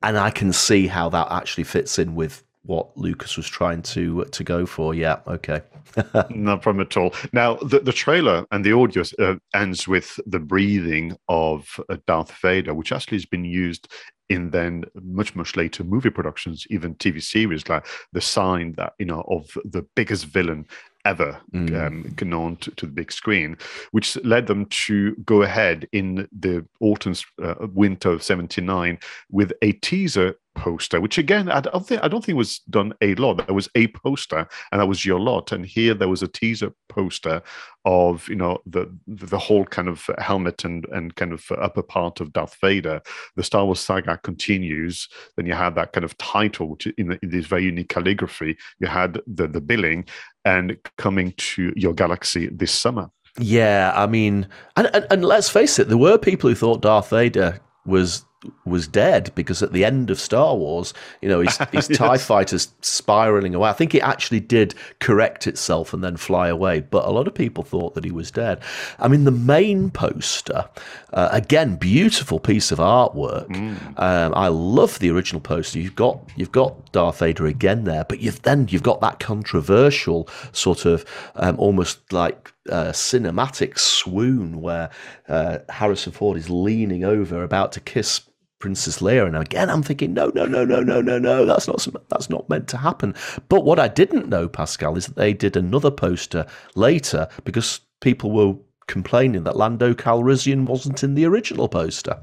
[0.02, 4.24] and I can see how that actually fits in with what Lucas was trying to
[4.24, 4.94] to go for.
[4.94, 5.62] Yeah, okay.
[6.30, 7.14] no problem at all.
[7.32, 12.32] Now, the, the trailer and the audio uh, ends with the breathing of uh, Darth
[12.42, 13.88] Vader, which actually has been used
[14.28, 19.06] in then much much later movie productions even tv series like the sign that you
[19.06, 20.66] know of the biggest villain
[21.06, 21.86] ever mm.
[21.86, 23.56] um, known to, to, the big screen,
[23.92, 28.98] which led them to go ahead in the autumn, uh, winter of 79
[29.30, 33.14] with a teaser poster, which again, I don't think I don't think was done a
[33.16, 33.46] lot.
[33.46, 35.52] There was a poster, and that was your lot.
[35.52, 37.42] And here there was a teaser poster
[37.84, 42.20] of you know the the whole kind of helmet and and kind of upper part
[42.20, 43.00] of Darth Vader.
[43.36, 45.08] The Star Wars saga continues.
[45.36, 48.56] Then you had that kind of title, which in, the, in this very unique calligraphy.
[48.80, 50.06] You had the the billing,
[50.46, 53.10] and coming to your galaxy this summer.
[53.38, 57.10] Yeah, I mean, and, and, and let's face it, there were people who thought Darth
[57.10, 58.24] Vader was
[58.64, 61.98] was dead because at the end of Star Wars, you know, his, his yes.
[61.98, 63.68] TIE fighters spiraling away.
[63.68, 67.34] I think it actually did correct itself and then fly away, but a lot of
[67.34, 68.62] people thought that he was dead.
[68.98, 70.68] I mean, the main poster,
[71.12, 73.48] uh, again, beautiful piece of artwork.
[73.48, 73.98] Mm.
[73.98, 75.78] Um, I love the original poster.
[75.78, 80.28] You've got you've got Darth Vader again there, but you've then you've got that controversial
[80.52, 81.04] sort of
[81.36, 84.90] um, almost like uh, cinematic swoon where
[85.28, 88.22] uh, Harrison Ford is leaning over, about to kiss
[88.58, 91.86] Princess Leia, and again I'm thinking, no, no, no, no, no, no, no, that's not
[92.08, 93.14] that's not meant to happen.
[93.48, 98.30] But what I didn't know, Pascal, is that they did another poster later because people
[98.30, 98.54] were
[98.86, 102.22] complaining that Lando Calrissian wasn't in the original poster.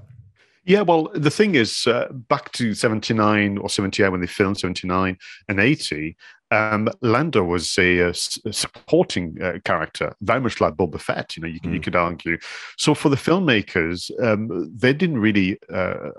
[0.65, 5.17] Yeah, well, the thing is, uh, back to 79 or 78 when they filmed 79
[5.49, 6.15] and 80,
[6.51, 11.35] um, Lando was a, a supporting uh, character, very much like Boba Fett.
[11.35, 11.73] You know, you, mm.
[11.73, 12.37] you could argue.
[12.77, 16.11] So for the filmmakers, um, they didn't really uh,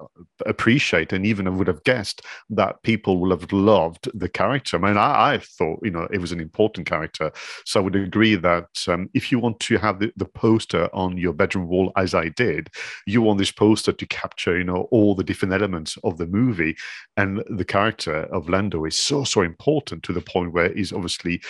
[0.45, 4.77] appreciate, and even would have guessed that people would have loved the character.
[4.77, 7.31] I mean, I, I, thought you know it was an important character,
[7.65, 11.17] so I would agree that um, if you want to have the, the poster on
[11.17, 12.71] your bedroom wall, as I did,
[13.07, 16.77] you want this poster to capture you know all the different elements of the movie,
[17.17, 21.41] and the character of Lando is so so important to the point where he's obviously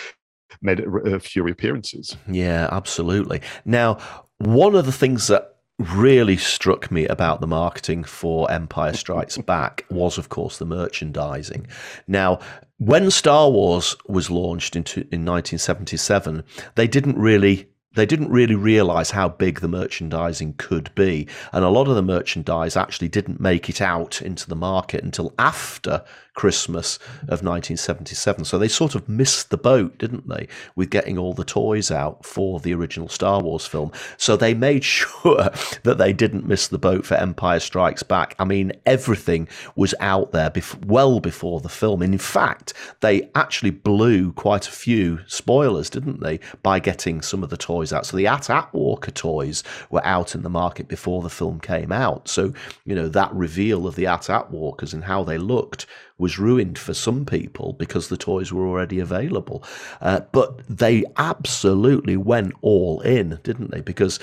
[0.61, 2.15] made a few appearances.
[2.29, 3.41] Yeah, absolutely.
[3.65, 3.97] Now,
[4.37, 9.85] one of the things that really struck me about the marketing for Empire Strikes Back
[9.89, 11.67] was, of course, the merchandising.
[12.07, 12.39] Now,
[12.77, 16.43] when Star Wars was launched into, in 1977,
[16.75, 21.27] they didn't really they didn't really realize how big the merchandising could be.
[21.53, 25.33] And a lot of the merchandise actually didn't make it out into the market until
[25.39, 26.03] after
[26.35, 28.45] Christmas of 1977.
[28.45, 32.25] So they sort of missed the boat, didn't they, with getting all the toys out
[32.25, 33.91] for the original Star Wars film.
[34.17, 35.49] So they made sure
[35.83, 38.35] that they didn't miss the boat for Empire Strikes Back.
[38.37, 42.01] I mean, everything was out there bef- well before the film.
[42.01, 47.43] And in fact, they actually blew quite a few spoilers, didn't they, by getting some
[47.43, 48.05] of the toys out.
[48.05, 52.27] So the AT-AT Walker toys were out in the market before the film came out.
[52.27, 55.85] So, you know, that reveal of the AT-AT Walkers and how they looked
[56.17, 59.63] was ruined for some people because the toys were already available.
[60.01, 63.81] Uh, but they absolutely went all in, didn't they?
[63.81, 64.19] Because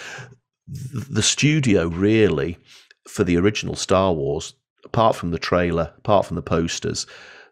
[0.67, 2.59] the studio really,
[3.07, 7.07] for the original Star Wars, apart from the trailer, apart from the posters,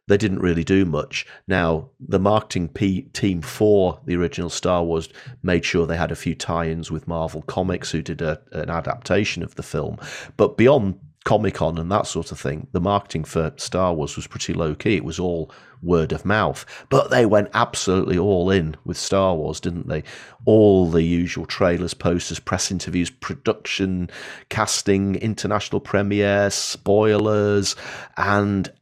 [0.09, 1.25] they didn't really do much.
[1.47, 5.09] Now, the marketing P- team for the original Star Wars
[5.43, 8.71] made sure they had a few tie ins with Marvel Comics, who did a, an
[8.71, 9.99] adaptation of the film.
[10.37, 14.27] But beyond Comic Con and that sort of thing, the marketing for Star Wars was
[14.27, 14.97] pretty low key.
[14.97, 15.53] It was all
[15.83, 16.65] word of mouth.
[16.89, 20.03] But they went absolutely all in with Star Wars, didn't they?
[20.47, 24.11] All the usual trailers, posters, press interviews, production,
[24.49, 27.77] casting, international premiere, spoilers,
[28.17, 28.73] and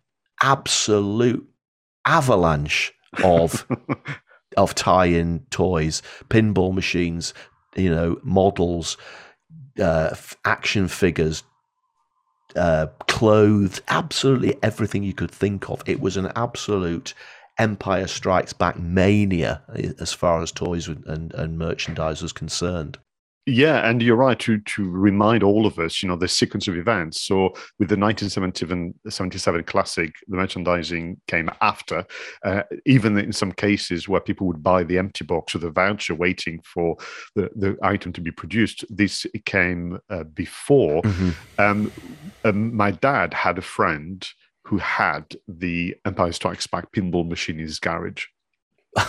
[0.43, 1.47] absolute
[2.07, 2.93] avalanche
[3.25, 3.67] of
[4.57, 7.35] of tie-in toys, pinball machines,
[7.77, 8.97] you know, models,
[9.81, 10.15] uh,
[10.45, 11.43] action figures,
[12.57, 15.83] uh, clothes, absolutely everything you could think of.
[15.87, 17.15] It was an absolute
[17.59, 19.63] Empire Strikes Back mania
[19.99, 22.99] as far as toys and, and merchandise was concerned.
[23.49, 26.77] Yeah, and you're right to to remind all of us, you know, the sequence of
[26.77, 27.23] events.
[27.23, 32.05] So with the 1977 classic, the merchandising came after,
[32.45, 36.15] uh, even in some cases where people would buy the empty box or the voucher
[36.15, 36.99] waiting for
[37.35, 38.85] the, the item to be produced.
[38.91, 41.01] This came uh, before.
[41.01, 41.31] Mm-hmm.
[41.59, 41.93] Um,
[42.45, 44.29] um, my dad had a friend
[44.65, 48.27] who had the Empire Strikes Back pinball machine in his garage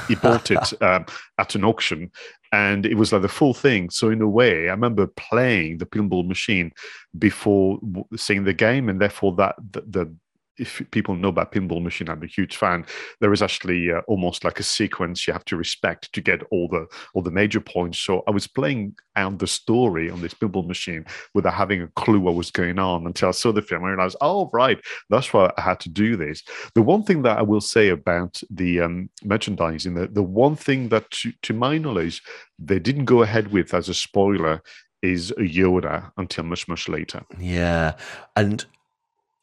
[0.07, 1.05] he bought it um,
[1.37, 2.11] at an auction
[2.51, 3.89] and it was like the full thing.
[3.89, 6.71] So in a way i remember playing the pinball machine
[7.17, 7.79] before
[8.15, 10.15] seeing the game and therefore that the, the
[10.59, 12.85] if people know about Pinball Machine, I'm a huge fan.
[13.21, 16.67] There is actually uh, almost like a sequence you have to respect to get all
[16.67, 17.99] the all the major points.
[17.99, 22.19] So I was playing out the story on this Pinball Machine without having a clue
[22.19, 23.83] what was going on until I saw the film.
[23.83, 24.79] I realized, oh right,
[25.09, 26.43] that's why I had to do this.
[26.75, 30.89] The one thing that I will say about the um, merchandising, the, the one thing
[30.89, 32.21] that, to, to my knowledge,
[32.57, 34.61] they didn't go ahead with as a spoiler
[35.01, 37.23] is Yoda until much much later.
[37.39, 37.95] Yeah,
[38.35, 38.65] and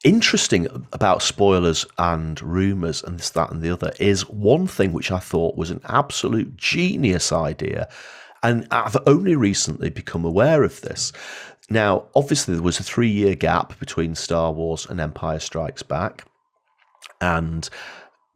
[0.05, 5.11] interesting about spoilers and rumors and this, that, and the other is one thing which
[5.11, 7.88] I thought was an absolute genius idea.
[8.42, 11.12] And I've only recently become aware of this.
[11.68, 16.24] Now, obviously, there was a three year gap between Star Wars and Empire Strikes Back.
[17.20, 17.68] And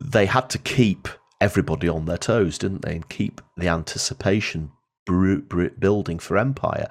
[0.01, 1.09] they had to keep
[1.41, 2.97] everybody on their toes, didn't they?
[2.97, 4.73] And keep the anticipation
[5.79, 6.89] building for Empire.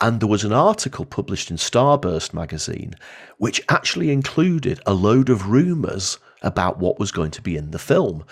[0.00, 2.94] And there was an article published in Starburst magazine
[3.38, 7.78] which actually included a load of rumours about what was going to be in the
[7.78, 8.24] film.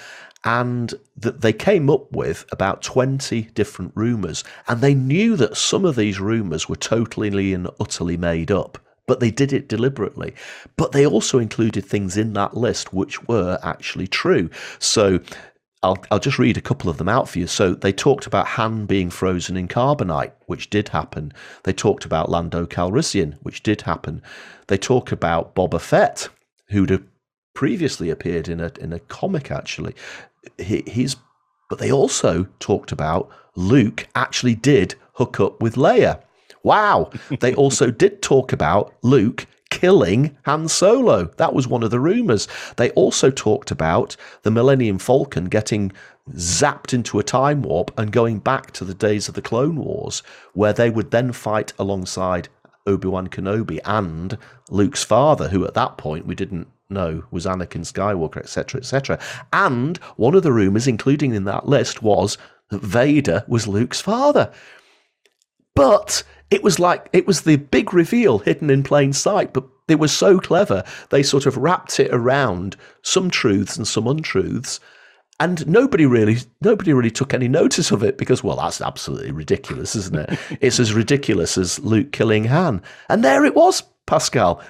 [0.46, 4.44] And that they came up with about 20 different rumours.
[4.68, 9.20] And they knew that some of these rumours were totally and utterly made up but
[9.20, 10.34] they did it deliberately.
[10.76, 14.48] But they also included things in that list which were actually true.
[14.78, 15.20] So
[15.84, 17.46] I'll, I'll just read a couple of them out for you.
[17.46, 21.32] So they talked about Han being frozen in carbonite, which did happen.
[21.64, 24.22] They talked about Lando Calrissian, which did happen.
[24.68, 26.30] They talk about Boba Fett,
[26.70, 27.06] who'd
[27.54, 29.94] previously appeared in a in a comic actually.
[30.58, 31.16] He, he's
[31.68, 36.20] but they also talked about Luke actually did hook up with Leia.
[36.62, 37.10] Wow.
[37.40, 41.24] they also did talk about Luke killing Han Solo.
[41.36, 42.46] That was one of the rumors.
[42.76, 45.90] They also talked about the Millennium Falcon getting
[46.30, 50.22] zapped into a time warp and going back to the days of the Clone Wars,
[50.52, 52.48] where they would then fight alongside
[52.86, 54.38] Obi Wan Kenobi and
[54.70, 59.18] Luke's father, who at that point we didn't know was Anakin Skywalker, etc., etc.
[59.52, 62.38] And one of the rumors, including in that list, was
[62.70, 64.52] that Vader was Luke's father.
[65.74, 69.94] But it was like it was the big reveal hidden in plain sight, but they
[69.94, 70.84] were so clever.
[71.10, 74.80] They sort of wrapped it around some truths and some untruths.
[75.40, 79.96] And nobody really, nobody really took any notice of it because, well, that's absolutely ridiculous,
[79.96, 80.38] isn't it?
[80.60, 84.62] it's as ridiculous as Luke killing Han, and there it was, Pascal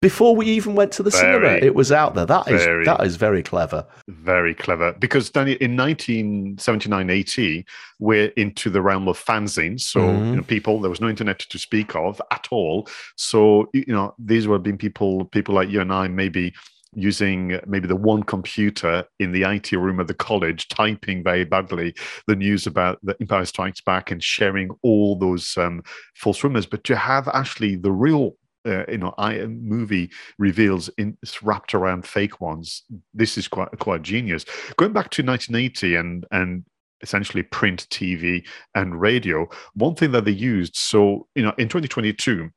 [0.00, 1.64] before we even went to the very, cinema.
[1.64, 2.26] It was out there.
[2.26, 3.84] That is very, that is very clever.
[4.06, 4.92] Very clever.
[4.92, 7.64] Because then in 1979-80,
[7.98, 9.80] we're into the realm of fanzines.
[9.80, 10.24] So mm-hmm.
[10.26, 12.88] you know, people there was no internet to speak of at all.
[13.16, 16.54] So you know these were being people people like you and I maybe
[16.94, 21.94] using maybe the one computer in the IT room of the college, typing very badly
[22.26, 25.82] the news about the Empire Strikes Back and sharing all those um,
[26.14, 26.66] false rumors.
[26.66, 28.36] But to have actually the real
[28.66, 32.82] uh, you know, I movie reveals in wrapped around fake ones.
[33.14, 34.44] This is quite quite genius.
[34.76, 36.64] Going back to 1980 and and
[37.02, 38.44] essentially print TV
[38.74, 39.48] and radio.
[39.74, 42.50] One thing that they used, so you know, in 2022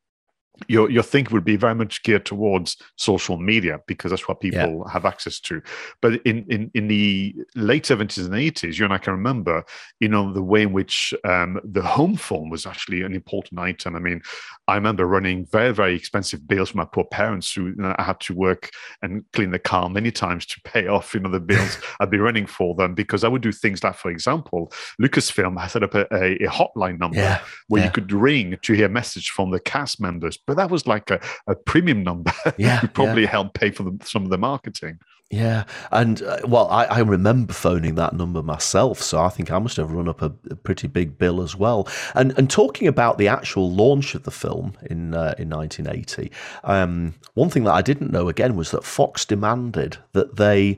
[0.67, 4.83] your your thinking would be very much geared towards social media because that's what people
[4.85, 4.91] yeah.
[4.91, 5.61] have access to.
[6.01, 9.63] But in, in in the late seventies and eighties, you and I can remember,
[9.99, 13.95] you know, the way in which um, the home phone was actually an important item.
[13.95, 14.21] I mean,
[14.67, 18.03] I remember running very very expensive bills for my poor parents who you know, I
[18.03, 18.69] had to work
[19.01, 22.17] and clean the car many times to pay off, you know, the bills I'd be
[22.17, 24.71] running for them because I would do things like, for example,
[25.01, 27.41] Lucasfilm set up a, a, a hotline number yeah.
[27.67, 27.87] where yeah.
[27.87, 31.09] you could ring to hear a message from the cast members but that was like
[31.11, 32.31] a, a premium number.
[32.57, 33.29] Yeah, probably yeah.
[33.29, 34.99] helped pay for the, some of the marketing.
[35.31, 39.59] Yeah, and uh, well, I, I, remember phoning that number myself, so I think I
[39.59, 41.87] must have run up a, a, pretty big bill as well.
[42.15, 46.31] And and talking about the actual launch of the film in uh, in 1980,
[46.65, 50.77] um, one thing that I didn't know again was that Fox demanded that they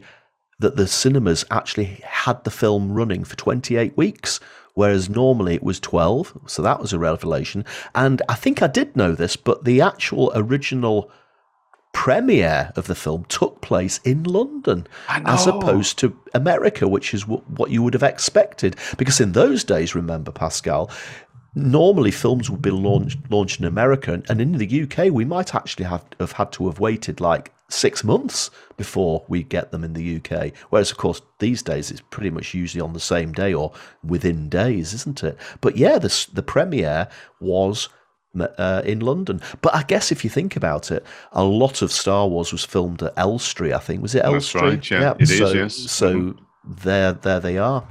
[0.59, 4.39] that the cinemas actually had the film running for 28 weeks
[4.73, 6.37] whereas normally it was 12.
[6.45, 7.65] So that was a revelation.
[7.93, 11.11] And I think I did know this, but the actual original
[11.93, 17.43] premiere of the film took place in London as opposed to America, which is w-
[17.55, 18.75] what you would have expected.
[18.97, 20.89] Because in those days, remember, Pascal,
[21.55, 25.85] normally films would be launched launched in America, and, in the UK, we might actually
[25.85, 30.17] have, have had to have waited like six months before we get them in the
[30.17, 30.53] UK.
[30.69, 33.71] Whereas, of course, these days it's pretty much usually on the same day or
[34.03, 35.37] within days, isn't it?
[35.61, 37.07] But yeah, the the premiere
[37.39, 37.89] was.
[38.35, 42.27] Uh, in London, but I guess if you think about it, a lot of Star
[42.27, 43.73] Wars was filmed at Elstree.
[43.73, 44.61] I think was it Elstree?
[44.61, 44.89] Right.
[44.89, 45.13] Yeah, yeah.
[45.19, 45.75] it so, is, Yes.
[45.91, 46.43] So mm-hmm.
[46.83, 47.87] there, there they are.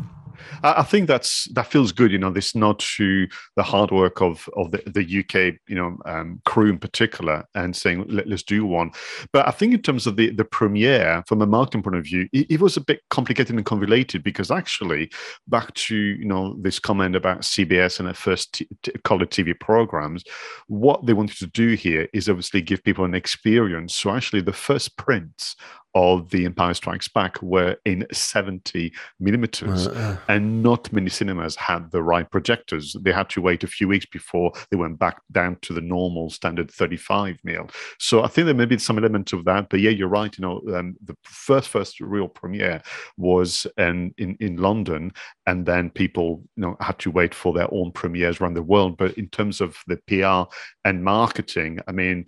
[0.62, 2.12] I think that's that feels good.
[2.12, 3.26] You know, this nod to
[3.56, 7.74] the hard work of of the, the UK, you know, um, crew in particular, and
[7.74, 8.90] saying Let, us do one.
[9.32, 12.28] But I think in terms of the the premiere, from a marketing point of view,
[12.32, 15.10] it, it was a bit complicated and convoluted because actually,
[15.48, 19.58] back to you know this comment about CBS and their first t- t- color TV
[19.58, 20.24] programs,
[20.68, 23.94] what they wanted to do here is obviously give people an experience.
[23.94, 25.56] So actually, the first prints
[25.94, 31.90] of The Empire Strikes Back were in 70 millimeters, uh, and not many cinemas had
[31.90, 32.96] the right projectors.
[33.00, 36.30] They had to wait a few weeks before they went back down to the normal
[36.30, 37.68] standard 35 mil.
[37.98, 39.68] So I think there may be some element of that.
[39.68, 40.36] But yeah, you're right.
[40.36, 42.82] You know, um, the first first real premiere
[43.16, 45.12] was in, in in London,
[45.46, 48.96] and then people you know had to wait for their own premieres around the world.
[48.96, 50.50] But in terms of the PR
[50.84, 52.26] and marketing, I mean,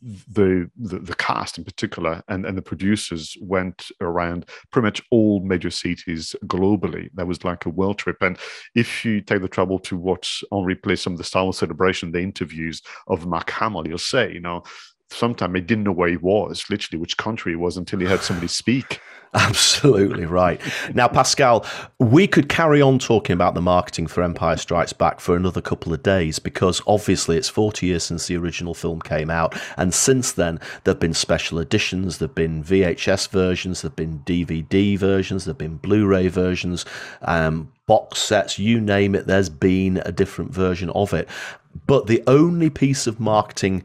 [0.00, 5.02] the the, the cast in particular and and the producers producers went around pretty much
[5.10, 7.08] all major cities globally.
[7.14, 8.16] That was like a world trip.
[8.20, 8.38] And
[8.74, 12.12] if you take the trouble to watch on replay some of the Star Wars celebration,
[12.12, 14.62] the interviews of Mark Hamill, you'll say, you know,
[15.12, 18.22] sometimes he didn't know where he was, literally which country he was until he heard
[18.22, 19.00] somebody speak.
[19.34, 20.60] Absolutely right.
[20.94, 21.64] Now, Pascal,
[21.98, 25.94] we could carry on talking about the marketing for Empire Strikes Back for another couple
[25.94, 29.58] of days because obviously it's 40 years since the original film came out.
[29.78, 33.96] And since then, there have been special editions, there have been VHS versions, there have
[33.96, 36.84] been DVD versions, there have been Blu ray versions,
[37.22, 41.26] um, box sets, you name it, there's been a different version of it.
[41.86, 43.82] But the only piece of marketing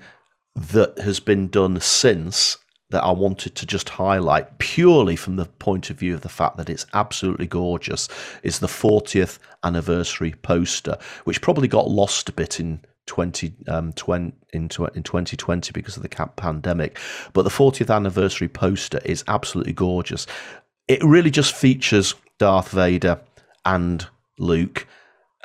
[0.58, 2.58] that has been done since
[2.90, 6.58] that I wanted to just highlight purely from the point of view of the fact
[6.58, 8.08] that it's absolutely gorgeous
[8.44, 14.34] is the 40th anniversary poster, which probably got lost a bit in 20, um, 20
[14.54, 16.98] into in 2020 because of the CAP pandemic.
[17.34, 20.26] But the 40th anniversary poster is absolutely gorgeous.
[20.88, 23.20] It really just features Darth Vader
[23.66, 24.08] and
[24.40, 24.88] Luke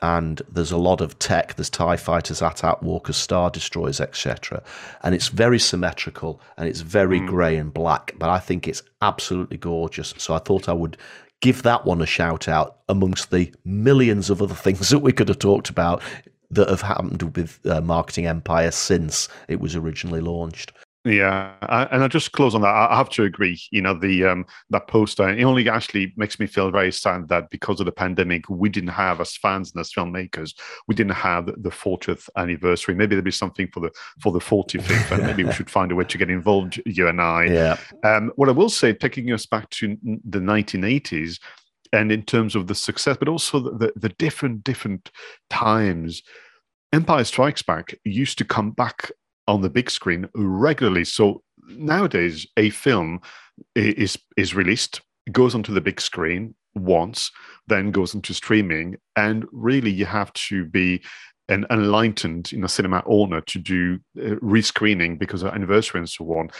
[0.02, 1.54] and there's a lot of tech.
[1.54, 4.62] There's TIE fighters, AT-AT walkers, Star Destroyers, etc.
[5.02, 7.28] And it's very symmetrical and it's very mm.
[7.28, 10.12] grey and black, but I think it's absolutely gorgeous.
[10.18, 10.96] So I thought I would
[11.40, 15.28] give that one a shout out amongst the millions of other things that we could
[15.28, 16.02] have talked about
[16.50, 20.72] that have happened with uh, Marketing Empire since it was originally launched.
[21.04, 22.68] Yeah, I, and I just close on that.
[22.68, 23.60] I have to agree.
[23.72, 27.50] You know, the um, that poster it only actually makes me feel very sad that
[27.50, 30.54] because of the pandemic, we didn't have as fans and as filmmakers,
[30.86, 32.94] we didn't have the 40th anniversary.
[32.94, 35.96] Maybe there'll be something for the for the 45th, and maybe we should find a
[35.96, 36.80] way to get involved.
[36.86, 37.44] You and I.
[37.46, 37.76] Yeah.
[38.04, 41.40] Um, what I will say, taking us back to the 1980s,
[41.92, 45.10] and in terms of the success, but also the, the, the different different
[45.50, 46.22] times.
[46.94, 49.10] Empire Strikes Back used to come back
[49.48, 51.04] on the big screen regularly.
[51.04, 53.20] So nowadays, a film
[53.74, 55.00] is is released,
[55.30, 57.30] goes onto the big screen once,
[57.66, 61.02] then goes into streaming, and really you have to be
[61.48, 66.24] an enlightened you know cinema owner to do uh, rescreening because of anniversary and so
[66.34, 66.50] on.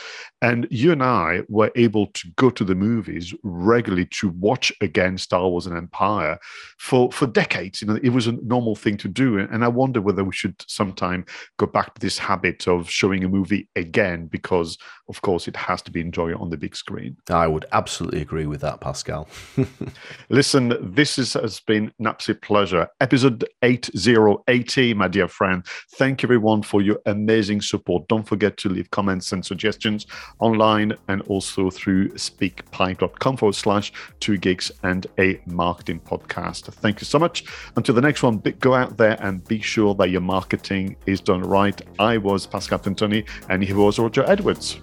[0.41, 5.17] And you and i were able to go to the movies regularly to watch again
[5.17, 6.37] star wars and empire
[6.77, 7.81] for for decades.
[7.81, 10.55] You know it was a normal thing to do and i wonder whether we should
[10.67, 11.25] sometime
[11.57, 14.77] go back to this habit of showing a movie again because
[15.09, 17.17] of course it has to be enjoyed on the big screen.
[17.29, 19.27] I would absolutely agree with that pascal.
[20.29, 22.87] Listen this is, has been an absolute pleasure.
[22.99, 25.65] Episode 808 my dear friend.
[25.95, 28.07] Thank you, everyone, for your amazing support.
[28.07, 30.07] Don't forget to leave comments and suggestions
[30.39, 36.73] online and also through speakpipe.com forward slash Two Geeks and a marketing podcast.
[36.73, 37.45] Thank you so much.
[37.75, 41.41] Until the next one, go out there and be sure that your marketing is done
[41.41, 41.79] right.
[41.99, 44.79] I was Pascal Tintoni, and he was Roger Edwards.